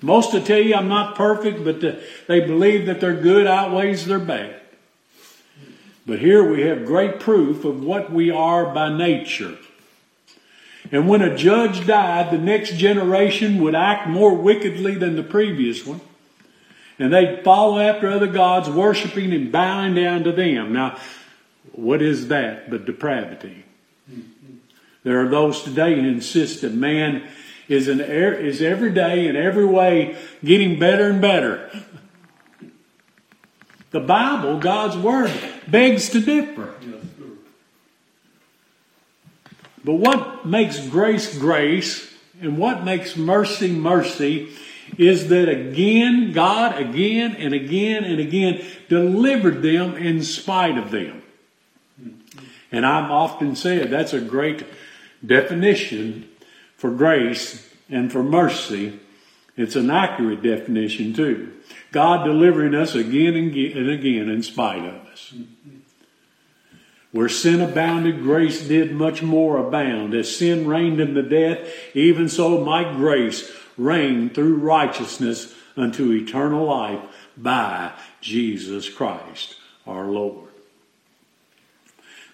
Most 0.01 0.33
will 0.33 0.41
tell 0.41 0.59
you 0.59 0.73
I'm 0.73 0.87
not 0.89 1.15
perfect, 1.15 1.63
but 1.63 1.81
the, 1.81 2.01
they 2.27 2.39
believe 2.39 2.87
that 2.87 2.99
their 2.99 3.15
good 3.15 3.45
outweighs 3.45 4.07
their 4.07 4.19
bad. 4.19 4.59
But 6.07 6.17
here 6.17 6.43
we 6.43 6.63
have 6.63 6.83
great 6.87 7.19
proof 7.19 7.63
of 7.63 7.83
what 7.83 8.11
we 8.11 8.31
are 8.31 8.73
by 8.73 8.91
nature. 8.91 9.55
And 10.91 11.07
when 11.07 11.21
a 11.21 11.35
judge 11.35 11.87
died, 11.87 12.31
the 12.31 12.37
next 12.37 12.75
generation 12.75 13.61
would 13.61 13.75
act 13.75 14.09
more 14.09 14.33
wickedly 14.35 14.95
than 14.95 15.15
the 15.15 15.23
previous 15.23 15.85
one. 15.85 16.01
And 16.99 17.13
they'd 17.13 17.43
follow 17.43 17.79
after 17.79 18.09
other 18.09 18.27
gods, 18.27 18.69
worshiping 18.69 19.33
and 19.33 19.51
bowing 19.51 19.95
down 19.95 20.23
to 20.25 20.31
them. 20.31 20.73
Now, 20.73 20.99
what 21.71 22.01
is 22.01 22.27
that 22.27 22.69
but 22.69 22.85
depravity? 22.85 23.63
There 25.03 25.23
are 25.25 25.29
those 25.29 25.63
today 25.63 25.95
who 25.95 26.07
insist 26.07 26.61
that 26.61 26.73
man 26.73 27.27
is, 27.67 27.87
an, 27.87 28.01
er, 28.01 28.33
is 28.33 28.61
every 28.61 28.91
day 28.91 29.27
in 29.27 29.35
every 29.35 29.65
way 29.65 30.15
getting 30.43 30.77
better 30.77 31.09
and 31.09 31.21
better. 31.21 31.71
The 33.91 33.99
Bible, 33.99 34.59
God's 34.59 34.97
Word, 34.97 35.31
begs 35.67 36.09
to 36.09 36.19
differ. 36.19 36.75
But 39.83 39.95
what 39.95 40.45
makes 40.45 40.87
grace 40.87 41.37
grace 41.37 42.13
and 42.41 42.57
what 42.57 42.83
makes 42.83 43.15
mercy 43.15 43.71
mercy 43.71 44.49
is 44.97 45.29
that 45.29 45.47
again, 45.47 46.33
God 46.33 46.79
again 46.79 47.35
and 47.35 47.53
again 47.53 48.03
and 48.03 48.19
again 48.19 48.63
delivered 48.89 49.61
them 49.61 49.95
in 49.95 50.23
spite 50.23 50.77
of 50.77 50.91
them. 50.91 51.21
And 52.71 52.85
I've 52.85 53.11
often 53.11 53.55
said 53.55 53.89
that's 53.89 54.13
a 54.13 54.21
great 54.21 54.65
definition 55.25 56.29
for 56.77 56.91
grace 56.91 57.69
and 57.89 58.11
for 58.11 58.23
mercy. 58.23 58.99
It's 59.57 59.75
an 59.75 59.89
accurate 59.89 60.41
definition 60.41 61.13
too. 61.13 61.53
God 61.91 62.23
delivering 62.25 62.73
us 62.73 62.95
again 62.95 63.35
and 63.35 63.89
again 63.89 64.29
in 64.29 64.43
spite 64.43 64.85
of 64.85 65.05
us. 65.07 65.33
Where 67.11 67.29
sin 67.29 67.59
abounded, 67.59 68.21
grace 68.21 68.67
did 68.67 68.93
much 68.93 69.21
more 69.21 69.57
abound. 69.57 70.13
As 70.13 70.35
sin 70.35 70.65
reigned 70.65 71.01
in 71.01 71.13
the 71.13 71.23
death, 71.23 71.59
even 71.93 72.29
so 72.29 72.63
might 72.63 72.95
grace 72.95 73.51
reign 73.77 74.29
through 74.29 74.57
righteousness 74.57 75.53
unto 75.75 76.11
eternal 76.11 76.65
life 76.65 76.99
by 77.37 77.91
Jesus 78.21 78.89
Christ 78.89 79.55
our 79.85 80.05
Lord. 80.05 80.49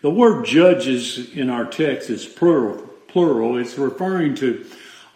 The 0.01 0.09
word 0.11 0.45
judges 0.45 1.31
in 1.33 1.49
our 1.49 1.65
text 1.65 2.09
is 2.09 2.25
plural. 2.25 2.77
plural. 3.07 3.57
It's 3.57 3.77
referring 3.77 4.35
to 4.35 4.65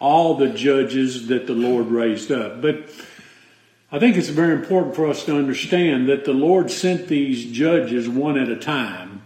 all 0.00 0.34
the 0.34 0.48
judges 0.48 1.28
that 1.28 1.46
the 1.46 1.52
Lord 1.52 1.86
raised 1.86 2.32
up. 2.32 2.60
But 2.60 2.90
I 3.92 4.00
think 4.00 4.16
it's 4.16 4.28
very 4.28 4.54
important 4.54 4.96
for 4.96 5.06
us 5.06 5.24
to 5.26 5.36
understand 5.36 6.08
that 6.08 6.24
the 6.24 6.32
Lord 6.32 6.70
sent 6.70 7.06
these 7.06 7.52
judges 7.52 8.08
one 8.08 8.36
at 8.36 8.48
a 8.48 8.56
time. 8.56 9.22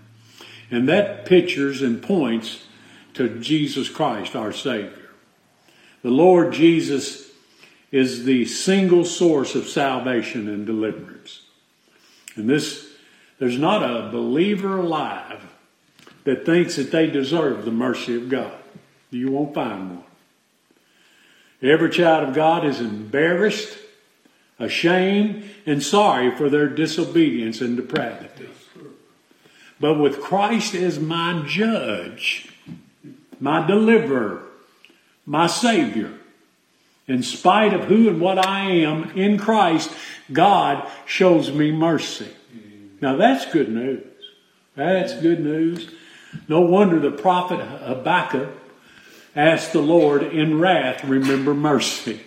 And 0.70 0.88
that 0.88 1.26
pictures 1.26 1.83
and 1.83 2.02
points 2.02 2.64
to 3.14 3.40
Jesus 3.40 3.88
Christ, 3.88 4.35
our 4.35 4.52
Savior. 4.52 5.11
The 6.02 6.11
Lord 6.11 6.52
Jesus 6.52 7.31
is 7.90 8.24
the 8.24 8.44
single 8.44 9.05
source 9.05 9.55
of 9.55 9.68
salvation 9.68 10.48
and 10.48 10.66
deliverance. 10.66 11.42
And 12.35 12.48
this, 12.48 12.92
there's 13.38 13.59
not 13.59 13.83
a 13.83 14.11
believer 14.11 14.79
alive 14.79 15.40
that 16.24 16.44
thinks 16.44 16.76
that 16.76 16.90
they 16.90 17.07
deserve 17.07 17.64
the 17.64 17.70
mercy 17.70 18.16
of 18.16 18.29
God. 18.29 18.52
You 19.11 19.31
won't 19.31 19.55
find 19.55 19.90
one. 19.90 20.05
Every 21.62 21.90
child 21.90 22.29
of 22.29 22.35
God 22.35 22.66
is 22.66 22.81
embarrassed, 22.81 23.79
ashamed, 24.59 25.48
and 25.64 25.83
sorry 25.83 26.37
for 26.37 26.50
their 26.50 26.68
disobedience 26.68 27.61
and 27.61 27.76
depravity. 27.76 28.48
But 29.79 29.95
with 29.95 30.21
Christ 30.21 30.75
as 30.75 30.99
my 30.99 31.43
judge, 31.47 32.49
my 33.41 33.67
deliverer, 33.67 34.43
my 35.27 35.47
Savior, 35.47 36.12
in 37.07 37.23
spite 37.23 37.75
of 37.75 37.85
who 37.85 38.09
and 38.09 38.21
what 38.21 38.45
I 38.45 38.71
am 38.71 39.11
in 39.11 39.39
Christ, 39.39 39.91
God 40.33 40.89
shows 41.05 41.53
me 41.53 41.71
mercy. 41.71 42.29
Now 43.01 43.17
that's 43.17 43.51
good 43.53 43.69
news. 43.69 44.05
That's 44.75 45.15
good 45.15 45.41
news. 45.41 45.91
No 46.49 46.61
wonder 46.61 46.99
the 46.99 47.11
prophet 47.11 47.61
Habakkuk 47.61 48.49
asked 49.35 49.73
the 49.73 49.81
Lord 49.81 50.23
in 50.23 50.59
wrath, 50.59 51.05
remember 51.05 51.55
mercy. 51.55 52.21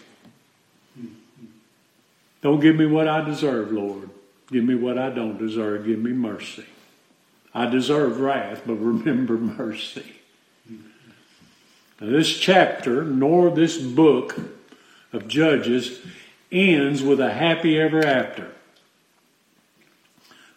Don't 2.42 2.60
give 2.60 2.76
me 2.76 2.86
what 2.86 3.08
I 3.08 3.24
deserve, 3.24 3.72
Lord. 3.72 4.10
Give 4.52 4.64
me 4.64 4.76
what 4.76 4.98
I 4.98 5.10
don't 5.10 5.38
deserve. 5.38 5.86
Give 5.86 6.00
me 6.00 6.12
mercy. 6.12 6.66
I 7.54 7.66
deserve 7.66 8.20
wrath, 8.20 8.64
but 8.66 8.76
remember 8.76 9.38
mercy. 9.38 10.16
Now, 12.00 12.08
this 12.08 12.38
chapter, 12.38 13.04
nor 13.04 13.50
this 13.50 13.78
book 13.78 14.40
of 15.12 15.28
Judges, 15.28 16.00
ends 16.52 17.04
with 17.04 17.20
a 17.20 17.34
happy 17.34 17.80
ever 17.80 18.06
after. 18.06 18.52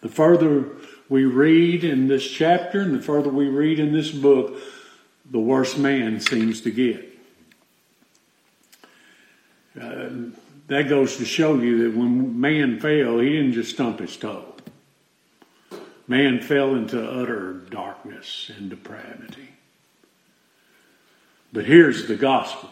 The 0.02 0.08
further 0.08 0.66
we 1.08 1.24
read 1.24 1.84
in 1.84 2.08
this 2.08 2.28
chapter 2.28 2.80
and 2.80 2.94
the 2.94 3.02
further 3.02 3.30
we 3.30 3.48
read 3.48 3.78
in 3.78 3.92
this 3.92 4.10
book, 4.10 4.58
the 5.30 5.38
worse 5.38 5.76
man 5.76 6.20
seems 6.20 6.60
to 6.62 6.70
get. 6.70 7.08
Uh, 9.80 10.08
that 10.68 10.88
goes 10.88 11.16
to 11.16 11.24
show 11.24 11.56
you 11.56 11.84
that 11.84 11.98
when 11.98 12.40
man 12.40 12.78
fell, 12.78 13.18
he 13.18 13.30
didn't 13.30 13.52
just 13.52 13.72
stump 13.72 14.00
his 14.00 14.16
toe. 14.16 14.51
Man 16.08 16.40
fell 16.40 16.74
into 16.74 17.02
utter 17.02 17.52
darkness 17.52 18.50
and 18.56 18.68
depravity. 18.68 19.48
But 21.52 21.64
here's 21.64 22.06
the 22.06 22.16
gospel. 22.16 22.70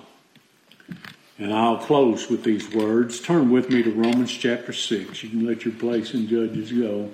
And 1.38 1.54
I'll 1.54 1.78
close 1.78 2.28
with 2.28 2.44
these 2.44 2.70
words. 2.70 3.20
Turn 3.20 3.50
with 3.50 3.70
me 3.70 3.82
to 3.82 3.90
Romans 3.90 4.32
chapter 4.32 4.72
6. 4.72 5.22
You 5.22 5.30
can 5.30 5.46
let 5.46 5.64
your 5.64 5.74
place 5.74 6.12
in 6.12 6.28
Judges 6.28 6.72
go. 6.72 7.10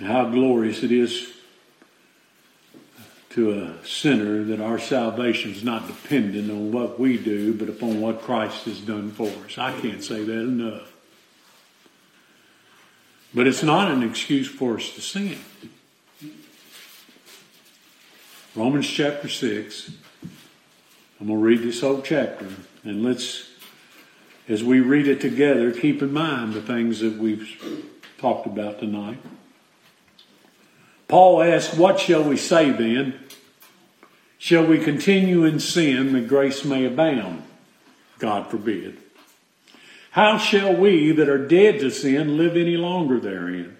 How 0.00 0.28
glorious 0.30 0.82
it 0.82 0.92
is 0.92 1.32
to 3.30 3.52
a 3.52 3.86
sinner 3.86 4.44
that 4.44 4.60
our 4.60 4.78
salvation 4.78 5.50
is 5.50 5.62
not 5.62 5.86
dependent 5.86 6.50
on 6.50 6.72
what 6.72 6.98
we 6.98 7.18
do, 7.18 7.52
but 7.52 7.68
upon 7.68 8.00
what 8.00 8.22
Christ 8.22 8.64
has 8.64 8.80
done 8.80 9.10
for 9.10 9.28
us. 9.44 9.58
I 9.58 9.78
can't 9.78 10.02
say 10.02 10.22
that 10.24 10.32
enough. 10.32 10.92
But 13.34 13.46
it's 13.46 13.62
not 13.62 13.90
an 13.90 14.02
excuse 14.02 14.48
for 14.48 14.76
us 14.76 14.90
to 14.94 15.00
sin. 15.00 15.38
Romans 18.54 18.88
chapter 18.88 19.28
6. 19.28 19.92
I'm 21.20 21.26
going 21.26 21.38
to 21.38 21.44
read 21.44 21.62
this 21.62 21.80
whole 21.80 22.00
chapter, 22.00 22.46
and 22.84 23.04
let's, 23.04 23.48
as 24.48 24.64
we 24.64 24.80
read 24.80 25.08
it 25.08 25.20
together, 25.20 25.72
keep 25.72 26.00
in 26.00 26.12
mind 26.12 26.54
the 26.54 26.62
things 26.62 27.00
that 27.00 27.18
we've 27.18 27.92
talked 28.18 28.46
about 28.46 28.78
tonight. 28.78 29.18
Paul 31.08 31.42
asked, 31.42 31.76
What 31.76 32.00
shall 32.00 32.22
we 32.22 32.36
say 32.36 32.70
then? 32.70 33.18
Shall 34.38 34.64
we 34.64 34.78
continue 34.78 35.44
in 35.44 35.58
sin 35.58 36.12
that 36.12 36.28
grace 36.28 36.64
may 36.64 36.84
abound? 36.84 37.42
God 38.18 38.48
forbid. 38.48 38.98
How 40.18 40.36
shall 40.36 40.74
we 40.74 41.12
that 41.12 41.28
are 41.28 41.46
dead 41.46 41.78
to 41.78 41.92
sin 41.92 42.36
live 42.36 42.56
any 42.56 42.76
longer 42.76 43.20
therein? 43.20 43.76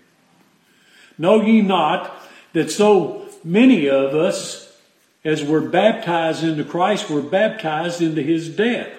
Know 1.19 1.43
ye 1.43 1.63
not 1.63 2.15
that 2.53 2.71
so 2.71 3.27
many 3.43 3.89
of 3.89 4.15
us, 4.15 4.73
as 5.25 5.43
we're 5.43 5.69
baptized 5.69 6.45
into 6.45 6.63
Christ, 6.63 7.11
we're 7.11 7.23
baptized 7.23 8.01
into 8.01 8.23
his 8.23 8.49
death. 8.49 8.93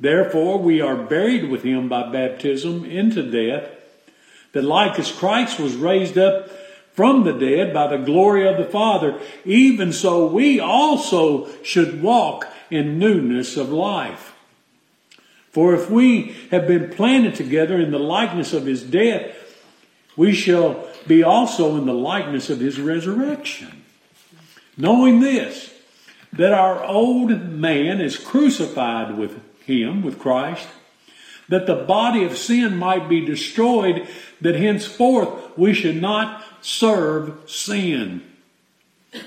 Therefore, 0.00 0.58
we 0.58 0.80
are 0.80 0.96
buried 0.96 1.50
with 1.50 1.64
him 1.64 1.86
by 1.86 2.10
baptism 2.10 2.82
into 2.86 3.30
death, 3.30 3.68
that 4.52 4.64
like 4.64 4.98
as 4.98 5.12
Christ 5.12 5.60
was 5.60 5.76
raised 5.76 6.16
up 6.16 6.48
from 6.94 7.24
the 7.24 7.34
dead 7.34 7.74
by 7.74 7.88
the 7.94 8.02
glory 8.02 8.48
of 8.48 8.56
the 8.56 8.64
Father, 8.64 9.20
even 9.44 9.92
so 9.92 10.26
we 10.26 10.60
also 10.60 11.46
should 11.62 12.00
walk 12.00 12.48
in 12.70 12.98
newness 12.98 13.58
of 13.58 13.68
life. 13.68 14.32
For 15.58 15.74
if 15.74 15.90
we 15.90 16.36
have 16.52 16.68
been 16.68 16.88
planted 16.88 17.34
together 17.34 17.80
in 17.80 17.90
the 17.90 17.98
likeness 17.98 18.52
of 18.52 18.64
his 18.64 18.80
death, 18.80 19.34
we 20.16 20.32
shall 20.32 20.86
be 21.04 21.24
also 21.24 21.76
in 21.76 21.84
the 21.84 21.92
likeness 21.92 22.48
of 22.48 22.60
his 22.60 22.78
resurrection. 22.78 23.82
Knowing 24.76 25.18
this, 25.18 25.74
that 26.32 26.52
our 26.52 26.84
old 26.84 27.30
man 27.50 28.00
is 28.00 28.16
crucified 28.16 29.18
with 29.18 29.40
him, 29.64 30.04
with 30.04 30.20
Christ, 30.20 30.68
that 31.48 31.66
the 31.66 31.74
body 31.74 32.22
of 32.22 32.38
sin 32.38 32.76
might 32.76 33.08
be 33.08 33.26
destroyed, 33.26 34.06
that 34.40 34.54
henceforth 34.54 35.58
we 35.58 35.74
should 35.74 36.00
not 36.00 36.40
serve 36.60 37.50
sin. 37.50 38.22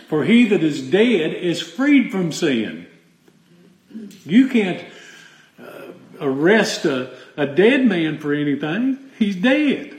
For 0.08 0.24
he 0.24 0.48
that 0.48 0.63
is 0.63 0.82
dead 0.82 1.34
is 1.34 1.62
freed 1.62 2.10
from 2.10 2.32
sin. 2.32 2.88
You 4.26 4.48
can't 4.48 4.82
arrest 6.22 6.86
a, 6.86 7.12
a 7.36 7.48
dead 7.48 7.86
man 7.86 8.20
for 8.20 8.34
anything. 8.34 8.98
He's 9.18 9.36
dead. 9.36 9.98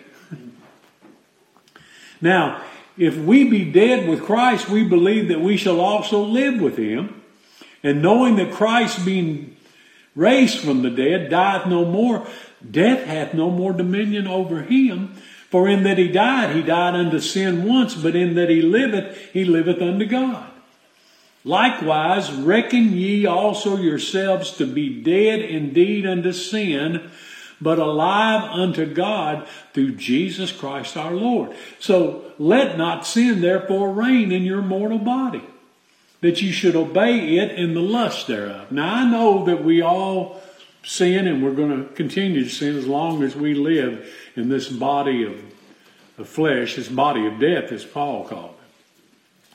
Now, 2.21 2.63
if 2.97 3.17
we 3.17 3.49
be 3.49 3.71
dead 3.71 4.09
with 4.09 4.23
Christ, 4.23 4.69
we 4.69 4.85
believe 4.85 5.29
that 5.29 5.41
we 5.41 5.57
shall 5.57 5.81
also 5.81 6.23
live 6.23 6.61
with 6.61 6.77
him. 6.77 7.23
And 7.83 8.01
knowing 8.01 8.37
that 8.37 8.53
Christ 8.53 9.05
being 9.05 9.57
raised 10.15 10.61
from 10.61 10.83
the 10.83 10.91
dead 10.91 11.31
dieth 11.31 11.67
no 11.67 11.85
more, 11.85 12.27
death 12.69 13.05
hath 13.07 13.35
no 13.35 13.51
more 13.51 13.73
dominion 13.73 14.29
over 14.29 14.63
him. 14.63 15.15
For 15.51 15.69
in 15.69 15.83
that 15.83 15.99
he 15.99 16.09
died, 16.09 16.55
he 16.55 16.63
died 16.63 16.95
unto 16.95 17.19
sin 17.19 17.67
once, 17.67 17.95
but 17.95 18.15
in 18.15 18.37
that 18.37 18.49
he 18.49 18.63
liveth, 18.63 19.19
he 19.33 19.45
liveth 19.45 19.83
unto 19.83 20.07
God. 20.07 20.52
Likewise, 21.45 22.31
reckon 22.31 22.93
ye 22.93 23.27
also 23.27 23.77
yourselves 23.77 24.53
to 24.53 24.67
be 24.67 25.03
dead 25.03 25.41
indeed 25.41 26.07
unto 26.07 26.33
sin, 26.33 27.11
but 27.61 27.79
alive 27.79 28.43
unto 28.43 28.87
God 28.87 29.47
through 29.73 29.97
Jesus 29.97 30.53
Christ 30.53 30.97
our 30.97 31.13
Lord. 31.13 31.55
So 31.79 32.33
let 32.39 32.79
not 32.79 33.07
sin 33.07 33.41
therefore 33.41 33.93
reign 33.93 34.31
in 34.31 34.43
your 34.43 34.63
mortal 34.63 34.99
body, 34.99 35.43
that 36.21 36.43
you 36.43 36.53
should 36.53 36.77
obey 36.77 37.39
it 37.39 37.53
in 37.53 37.75
the 37.75 37.81
lust 37.81 38.29
thereof. 38.29 38.71
Now 38.71 38.95
I 38.95 39.11
know 39.11 39.45
that 39.47 39.65
we 39.65 39.83
all 39.83 40.41
sin 40.85 41.27
and 41.27 41.43
we're 41.43 41.55
going 41.55 41.83
to 41.83 41.93
continue 41.95 42.45
to 42.45 42.51
sin 42.51 42.77
as 42.77 42.87
long 42.87 43.23
as 43.23 43.35
we 43.37 43.55
live 43.55 44.09
in 44.37 44.49
this 44.49 44.69
body 44.69 45.25
of, 45.25 45.41
of 46.19 46.29
flesh, 46.29 46.77
this 46.77 46.89
body 46.89 47.27
of 47.27 47.39
death, 47.39 47.73
as 47.73 47.85
Paul 47.85 48.25
called 48.25 48.55
it. 48.55 48.62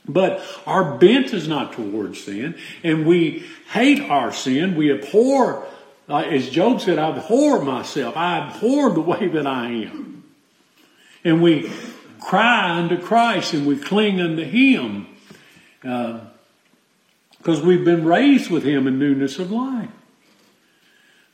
But 0.08 0.42
our 0.66 0.98
bent 0.98 1.34
is 1.34 1.48
not 1.48 1.74
towards 1.74 2.24
sin, 2.24 2.56
and 2.84 3.06
we 3.06 3.46
hate 3.72 4.02
our 4.10 4.32
sin. 4.32 4.76
We 4.76 4.92
abhor, 4.92 5.66
uh, 6.08 6.18
as 6.18 6.50
Job 6.50 6.82
said, 6.82 6.98
I 6.98 7.10
abhor 7.10 7.62
myself. 7.62 8.16
I 8.16 8.40
abhor 8.40 8.92
the 8.92 9.02
way 9.02 9.28
that 9.28 9.46
I 9.46 9.68
am. 9.68 10.24
And 11.24 11.42
we 11.42 11.70
cry 12.22 12.72
unto 12.72 12.98
Christ 13.02 13.54
and 13.54 13.68
we 13.68 13.78
cling 13.78 14.22
unto 14.22 14.44
Him 14.44 15.08
because 15.82 16.22
uh, 17.62 17.66
we've 17.66 17.86
been 17.86 18.06
raised 18.06 18.50
with 18.50 18.64
Him 18.64 18.88
in 18.88 19.00
newness 19.00 19.40
of 19.40 19.52
life. 19.52 19.90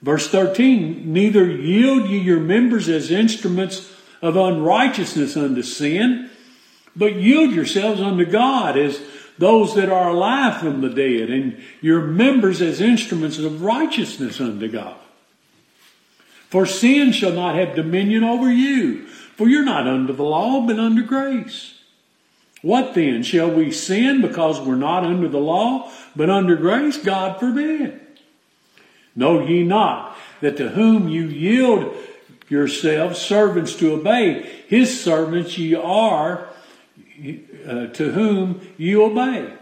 Verse 0.01 0.27
13, 0.27 1.13
neither 1.13 1.45
yield 1.49 2.09
ye 2.09 2.17
your 2.17 2.39
members 2.39 2.89
as 2.89 3.09
instruments 3.09 3.89
of 4.21 4.35
unrighteousness 4.35 5.37
unto 5.37 5.61
sin, 5.61 6.29
but 6.95 7.15
yield 7.15 7.51
yourselves 7.51 8.01
unto 8.01 8.25
God 8.25 8.77
as 8.77 9.01
those 9.37 9.75
that 9.75 9.89
are 9.89 10.09
alive 10.09 10.59
from 10.59 10.81
the 10.81 10.89
dead, 10.89 11.29
and 11.29 11.61
your 11.81 12.01
members 12.01 12.61
as 12.61 12.79
instruments 12.79 13.39
of 13.39 13.63
righteousness 13.63 14.39
unto 14.39 14.67
God. 14.67 14.97
For 16.49 16.65
sin 16.67 17.11
shall 17.11 17.31
not 17.31 17.55
have 17.55 17.75
dominion 17.75 18.23
over 18.23 18.51
you, 18.51 19.07
for 19.07 19.49
you're 19.49 19.65
not 19.65 19.87
under 19.87 20.13
the 20.13 20.23
law, 20.23 20.61
but 20.61 20.77
under 20.77 21.01
grace. 21.01 21.79
What 22.61 22.93
then? 22.93 23.23
Shall 23.23 23.49
we 23.49 23.71
sin 23.71 24.21
because 24.21 24.61
we're 24.61 24.75
not 24.75 25.03
under 25.03 25.27
the 25.27 25.39
law, 25.39 25.91
but 26.15 26.29
under 26.29 26.55
grace? 26.55 26.97
God 26.97 27.39
forbid. 27.39 27.99
Know 29.15 29.45
ye 29.45 29.63
not 29.63 30.15
that 30.41 30.57
to 30.57 30.69
whom 30.69 31.09
you 31.09 31.25
yield 31.25 31.95
yourselves 32.49 33.19
servants 33.19 33.75
to 33.77 33.93
obey, 33.93 34.63
his 34.67 35.03
servants 35.03 35.57
ye 35.57 35.73
are 35.73 36.47
uh, 37.67 37.87
to 37.87 38.11
whom 38.11 38.61
you 38.77 39.03
obey, 39.03 39.53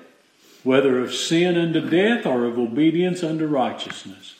whether 0.64 1.00
of 1.00 1.14
sin 1.14 1.58
unto 1.58 1.90
death 1.90 2.26
or 2.26 2.46
of 2.46 2.58
obedience 2.58 3.24
unto 3.24 3.46
righteousness. 3.46 4.36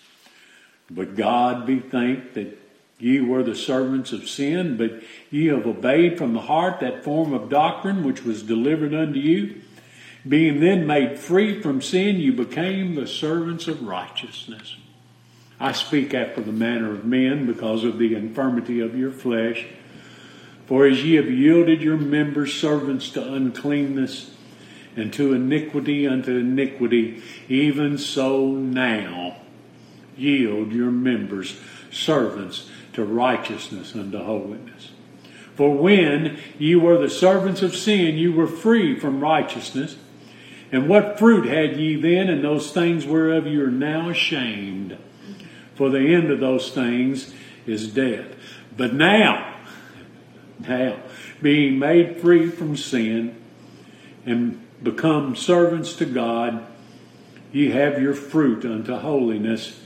But 0.90 1.16
God 1.16 1.66
be 1.66 1.80
thanked 1.80 2.36
that 2.36 2.58
ye 3.00 3.20
were 3.20 3.44
the 3.44 3.56
servants 3.56 4.12
of 4.12 4.30
sin, 4.30 4.78
but 4.78 5.02
ye 5.30 5.48
have 5.48 5.66
obeyed 5.66 6.18
from 6.18 6.34
the 6.34 6.42
heart 6.42 6.80
that 6.80 7.04
form 7.04 7.34
of 7.34 7.50
doctrine 7.50 8.04
which 8.04 8.24
was 8.24 8.44
delivered 8.44 8.94
unto 8.94 9.20
you. 9.20 9.62
Being 10.28 10.60
then 10.60 10.86
made 10.86 11.18
free 11.18 11.62
from 11.62 11.82
sin, 11.82 12.18
you 12.18 12.32
became 12.32 12.94
the 12.94 13.08
servants 13.08 13.68
of 13.68 13.82
righteousness. 13.82 14.76
I 15.60 15.72
speak 15.72 16.14
after 16.14 16.42
the 16.42 16.52
manner 16.52 16.92
of 16.92 17.06
men 17.06 17.46
because 17.46 17.84
of 17.84 17.98
the 17.98 18.16
infirmity 18.16 18.80
of 18.80 18.98
your 18.98 19.12
flesh. 19.12 19.66
For 20.72 20.88
as 20.88 21.04
ye 21.04 21.16
have 21.16 21.30
yielded 21.30 21.82
your 21.82 21.98
members 21.98 22.54
servants 22.54 23.10
to 23.10 23.34
uncleanness, 23.34 24.34
and 24.96 25.12
to 25.12 25.34
iniquity 25.34 26.08
unto 26.08 26.38
iniquity, 26.38 27.22
even 27.50 27.98
so 27.98 28.52
now 28.52 29.36
yield 30.16 30.72
your 30.72 30.90
members 30.90 31.60
servants 31.92 32.70
to 32.94 33.04
righteousness 33.04 33.94
unto 33.96 34.24
holiness. 34.24 34.92
For 35.58 35.76
when 35.76 36.40
ye 36.58 36.76
were 36.76 36.98
the 36.98 37.10
servants 37.10 37.62
of 37.62 37.76
sin, 37.76 38.16
you 38.16 38.32
were 38.32 38.48
free 38.48 38.98
from 38.98 39.20
righteousness. 39.20 39.98
And 40.72 40.88
what 40.88 41.20
fruit 41.20 41.48
had 41.48 41.76
ye 41.76 41.98
then 41.98 42.30
in 42.30 42.42
those 42.42 42.72
things 42.72 43.06
whereof 43.06 43.46
you 43.46 43.66
are 43.66 43.70
now 43.70 44.08
ashamed? 44.08 44.98
For 45.76 45.90
the 45.90 46.16
end 46.16 46.32
of 46.32 46.40
those 46.40 46.70
things 46.70 47.34
is 47.68 47.94
death. 47.94 48.28
But 48.78 48.94
now, 48.94 49.51
now, 50.68 50.98
being 51.42 51.80
made 51.80 52.18
free 52.18 52.50
from 52.50 52.76
sin 52.76 53.36
and 54.26 54.62
become 54.84 55.36
servants 55.36 55.94
to 55.96 56.06
God, 56.06 56.66
ye 57.52 57.72
have 57.72 58.02
your 58.02 58.14
fruit 58.14 58.66
unto 58.66 58.96
holiness, 58.96 59.80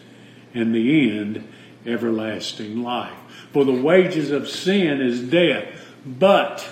and 0.53 0.73
the 0.73 1.11
end 1.11 1.47
everlasting 1.85 2.81
life. 2.81 3.17
For 3.51 3.65
the 3.65 3.73
wages 3.73 4.31
of 4.31 4.49
sin 4.49 5.01
is 5.01 5.21
death, 5.21 5.67
but 6.05 6.67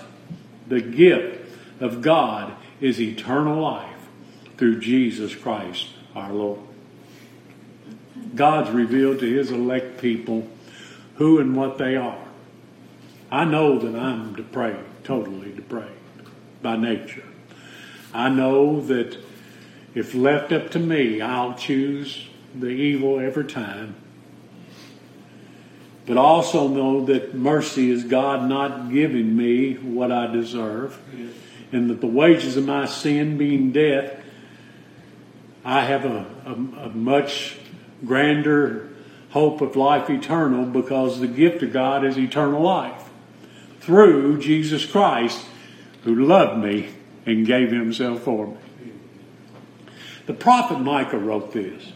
the 0.68 0.82
gift 0.82 1.50
of 1.82 2.02
God 2.02 2.54
is 2.80 3.00
eternal 3.00 3.62
life 3.62 4.08
through 4.58 4.80
Jesus 4.80 5.36
Christ 5.36 5.88
our 6.16 6.32
Lord. 6.32 6.60
God's 8.36 8.72
revealed 8.72 9.20
to 9.20 9.32
his 9.32 9.52
elect 9.52 10.00
people 10.00 10.48
who 11.16 11.39
and 11.39 11.56
what 11.56 11.78
they 11.78 11.96
are. 11.96 12.23
I 13.34 13.46
know 13.46 13.80
that 13.80 14.00
I'm 14.00 14.36
depraved, 14.36 15.04
totally 15.04 15.52
depraved 15.52 15.89
by 16.62 16.78
nature. 16.78 17.24
I 18.13 18.30
know 18.30 18.80
that 18.82 19.17
if 19.96 20.13
left 20.13 20.52
up 20.52 20.69
to 20.69 20.79
me, 20.79 21.19
I'll 21.19 21.56
choose 21.56 22.27
the 22.54 22.67
evil 22.67 23.19
every 23.19 23.46
time. 23.46 23.96
But 26.06 26.17
also 26.17 26.67
know 26.67 27.06
that 27.06 27.34
mercy 27.34 27.90
is 27.90 28.04
God 28.04 28.48
not 28.48 28.92
giving 28.92 29.36
me 29.36 29.77
what 29.77 30.12
I 30.12 30.27
deserve, 30.27 31.00
and 31.71 31.90
that 31.90 32.02
the 32.02 32.08
wages 32.08 32.56
of 32.56 32.67
my 32.67 32.86
sin 32.86 33.40
being 33.40 33.71
death, 33.71 34.15
I 35.65 35.86
have 35.86 36.06
a, 36.06 36.27
a, 36.46 36.52
a 36.86 36.90
much 36.90 37.58
grander 38.06 38.90
hope 39.31 39.60
of 39.62 39.75
life 39.75 40.08
eternal 40.12 40.65
because 40.65 41.19
the 41.19 41.27
gift 41.27 41.63
of 41.63 41.73
God 41.73 42.06
is 42.06 42.15
eternal 42.15 42.62
life 42.62 43.10
through 43.84 44.40
Jesus 44.40 44.86
Christ 44.86 45.46
who 46.04 46.25
loved 46.25 46.63
me 46.63 46.90
and 47.25 47.46
gave 47.46 47.71
himself 47.71 48.21
for 48.21 48.48
me. 48.48 48.58
The 50.25 50.34
prophet 50.34 50.79
Micah 50.79 51.17
wrote 51.17 51.52
this 51.52 51.92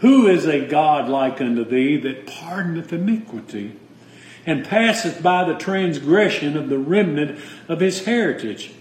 Who 0.00 0.26
is 0.26 0.46
a 0.46 0.66
God 0.66 1.08
like 1.08 1.40
unto 1.40 1.64
thee 1.64 1.96
that 1.98 2.26
pardoneth 2.26 2.92
iniquity 2.92 3.76
and 4.46 4.64
passeth 4.64 5.22
by 5.22 5.44
the 5.44 5.58
transgression 5.58 6.56
of 6.56 6.70
the 6.70 6.78
remnant 6.78 7.38
of 7.68 7.80
his 7.80 8.06
heritage? 8.06 8.72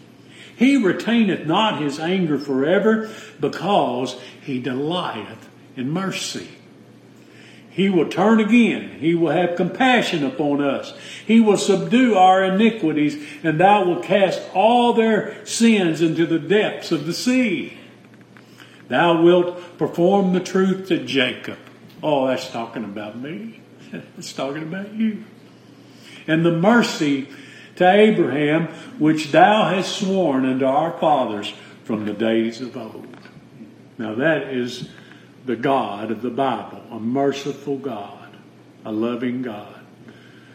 He 0.55 0.77
retaineth 0.77 1.45
not 1.45 1.81
his 1.81 1.99
anger 1.99 2.39
forever, 2.39 3.11
because 3.39 4.19
he 4.41 4.59
delighteth 4.59 5.49
in 5.75 5.91
mercy. 5.91 6.56
He 7.77 7.89
will 7.89 8.09
turn 8.09 8.39
again. 8.39 8.97
He 8.99 9.13
will 9.13 9.29
have 9.29 9.55
compassion 9.55 10.25
upon 10.25 10.61
us. 10.61 10.97
He 11.27 11.39
will 11.39 11.59
subdue 11.59 12.15
our 12.15 12.43
iniquities, 12.43 13.23
and 13.43 13.59
thou 13.59 13.85
wilt 13.85 14.01
cast 14.01 14.41
all 14.55 14.93
their 14.93 15.45
sins 15.45 16.01
into 16.01 16.25
the 16.25 16.39
depths 16.39 16.91
of 16.91 17.05
the 17.05 17.13
sea. 17.13 17.77
Thou 18.87 19.21
wilt 19.21 19.77
perform 19.77 20.33
the 20.33 20.39
truth 20.39 20.87
to 20.87 21.05
Jacob. 21.05 21.59
Oh, 22.01 22.25
that's 22.25 22.49
talking 22.49 22.83
about 22.83 23.15
me. 23.15 23.61
It's 24.17 24.33
talking 24.33 24.63
about 24.63 24.93
you. 24.93 25.23
And 26.25 26.43
the 26.43 26.51
mercy 26.51 27.27
to 27.75 27.87
Abraham, 27.87 28.69
which 28.97 29.31
thou 29.31 29.69
hast 29.69 29.99
sworn 29.99 30.45
unto 30.45 30.65
our 30.65 30.97
fathers 30.97 31.53
from 31.83 32.07
the 32.07 32.13
days 32.13 32.59
of 32.59 32.75
old. 32.75 33.05
Now 33.99 34.15
that 34.15 34.47
is 34.47 34.89
the 35.47 35.55
God 35.55 36.11
of 36.11 36.21
the 36.21 36.29
Bible, 36.29 36.83
a 36.91 36.99
merciful 36.99 37.77
God, 37.77 38.35
a 38.85 38.91
loving 38.91 39.41
God. 39.41 39.76